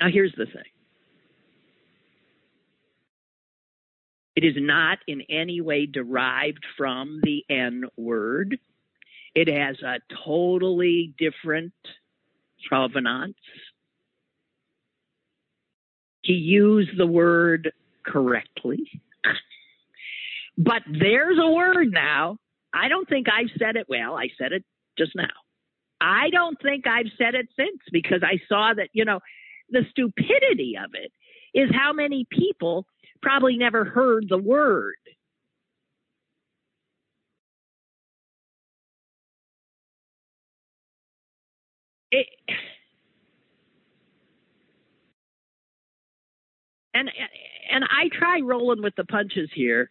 [0.00, 0.62] Now, here's the thing
[4.36, 8.58] It is not in any way derived from the N word.
[9.34, 11.72] It has a totally different
[12.68, 13.36] provenance.
[16.22, 17.72] He used the word
[18.04, 19.02] correctly.
[20.56, 22.36] But there's a word now.
[22.72, 24.16] I don't think I've said it well.
[24.16, 24.64] I said it
[24.98, 25.28] just now.
[26.00, 29.20] I don't think I've said it since because I saw that, you know,
[29.70, 31.12] the stupidity of it
[31.58, 32.86] is how many people
[33.22, 34.96] probably never heard the word.
[42.10, 42.26] It,
[46.92, 47.10] and
[47.70, 49.90] and I try rolling with the punches here,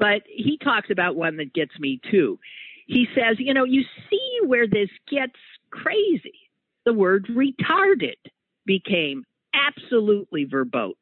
[0.00, 2.38] but he talks about one that gets me too.
[2.86, 5.36] He says, you know, you see where this gets
[5.70, 6.50] crazy.
[6.86, 8.16] The word retarded
[8.64, 9.24] became
[9.54, 10.96] absolutely verboten.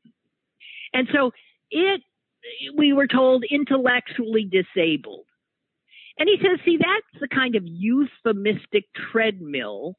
[0.92, 1.30] And so
[1.70, 2.02] it
[2.76, 5.26] we were told intellectually disabled.
[6.18, 9.96] And he says, see, that's the kind of euphemistic treadmill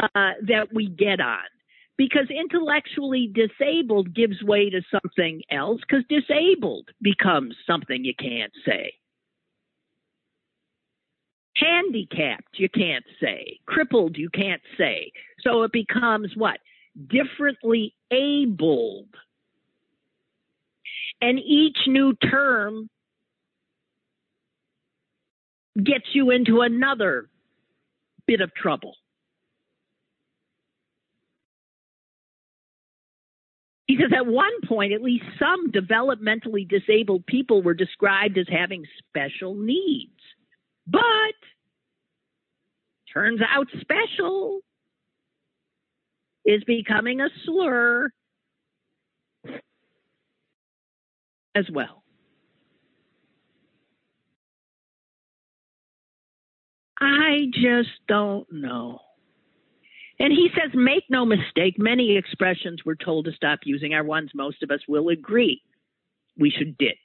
[0.00, 1.44] uh, that we get on
[1.98, 8.94] because intellectually disabled gives way to something else because disabled becomes something you can't say.
[11.56, 13.58] Handicapped, you can't say.
[13.66, 15.10] Crippled, you can't say.
[15.40, 16.60] So it becomes what?
[17.08, 19.08] Differently abled.
[21.20, 22.88] And each new term
[25.82, 27.28] gets you into another
[28.28, 28.94] bit of trouble.
[33.88, 39.54] Because at one point, at least some developmentally disabled people were described as having special
[39.54, 40.12] needs.
[40.86, 41.00] But
[43.12, 44.60] turns out special
[46.44, 48.10] is becoming a slur
[51.54, 52.02] as well.
[57.00, 59.00] I just don't know.
[60.20, 64.30] And he says, make no mistake, many expressions we're told to stop using are ones
[64.34, 65.62] most of us will agree
[66.36, 66.96] we should ditch.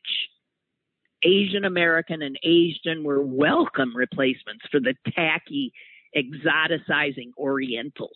[1.24, 5.72] Asian American and Asian were welcome replacements for the tacky,
[6.16, 8.10] exoticizing Oriental.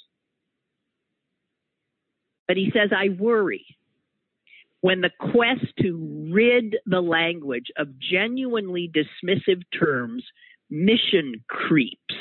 [2.48, 3.66] But he says, I worry
[4.82, 10.24] when the quest to rid the language of genuinely dismissive terms
[10.70, 12.16] mission creeps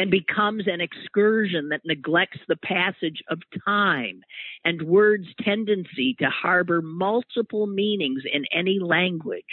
[0.00, 4.22] and becomes an excursion that neglects the passage of time
[4.64, 9.44] and words' tendency to harbor multiple meanings in any language.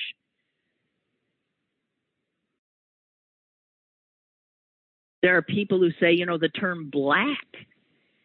[5.22, 7.44] There are people who say, you know, the term black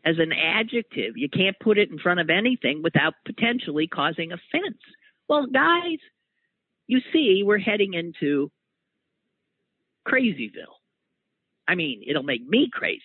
[0.04, 4.78] as an adjective, you can't put it in front of anything without potentially causing offense.
[5.28, 5.98] Well, guys,
[6.86, 8.52] you see, we're heading into
[10.06, 10.81] Crazyville.
[11.68, 13.02] I mean, it'll make me crazy.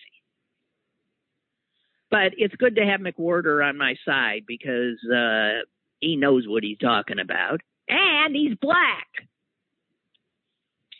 [2.10, 5.64] But it's good to have McWhorter on my side because uh,
[6.00, 7.60] he knows what he's talking about.
[7.88, 9.06] And he's black,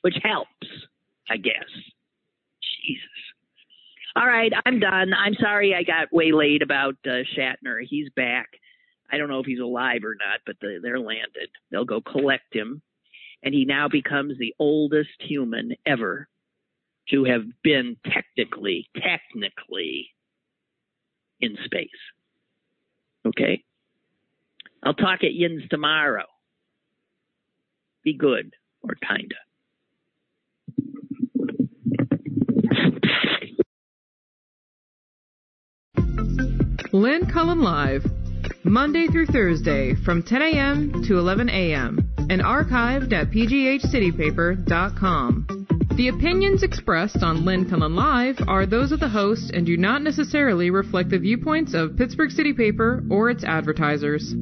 [0.03, 0.67] which helps,
[1.31, 1.69] I guess.
[2.87, 3.09] Jesus.
[4.17, 5.13] All right, I'm done.
[5.15, 7.81] I'm sorry I got waylaid about uh, Shatner.
[7.89, 8.49] He's back.
[9.11, 11.49] I don't know if he's alive or not, but the, they're landed.
[11.71, 12.83] They'll go collect him.
[13.43, 16.29] And he now becomes the oldest human ever
[17.11, 20.11] to have been technically, technically
[21.41, 21.89] in space.
[23.27, 23.65] Okay?
[24.83, 26.25] I'll talk at Yins tomorrow.
[28.05, 29.35] Be good, or kinda.
[36.93, 38.07] Lynn Cullen Live,
[38.65, 41.03] Monday through Thursday from 10 a.m.
[41.05, 41.99] to 11 a.m.
[42.31, 45.78] and archived at pghcitypaper.com.
[45.97, 50.03] The opinions expressed on Lynn Cullen Live are those of the host and do not
[50.03, 54.35] necessarily reflect the viewpoints of Pittsburgh City Paper or its advertisers.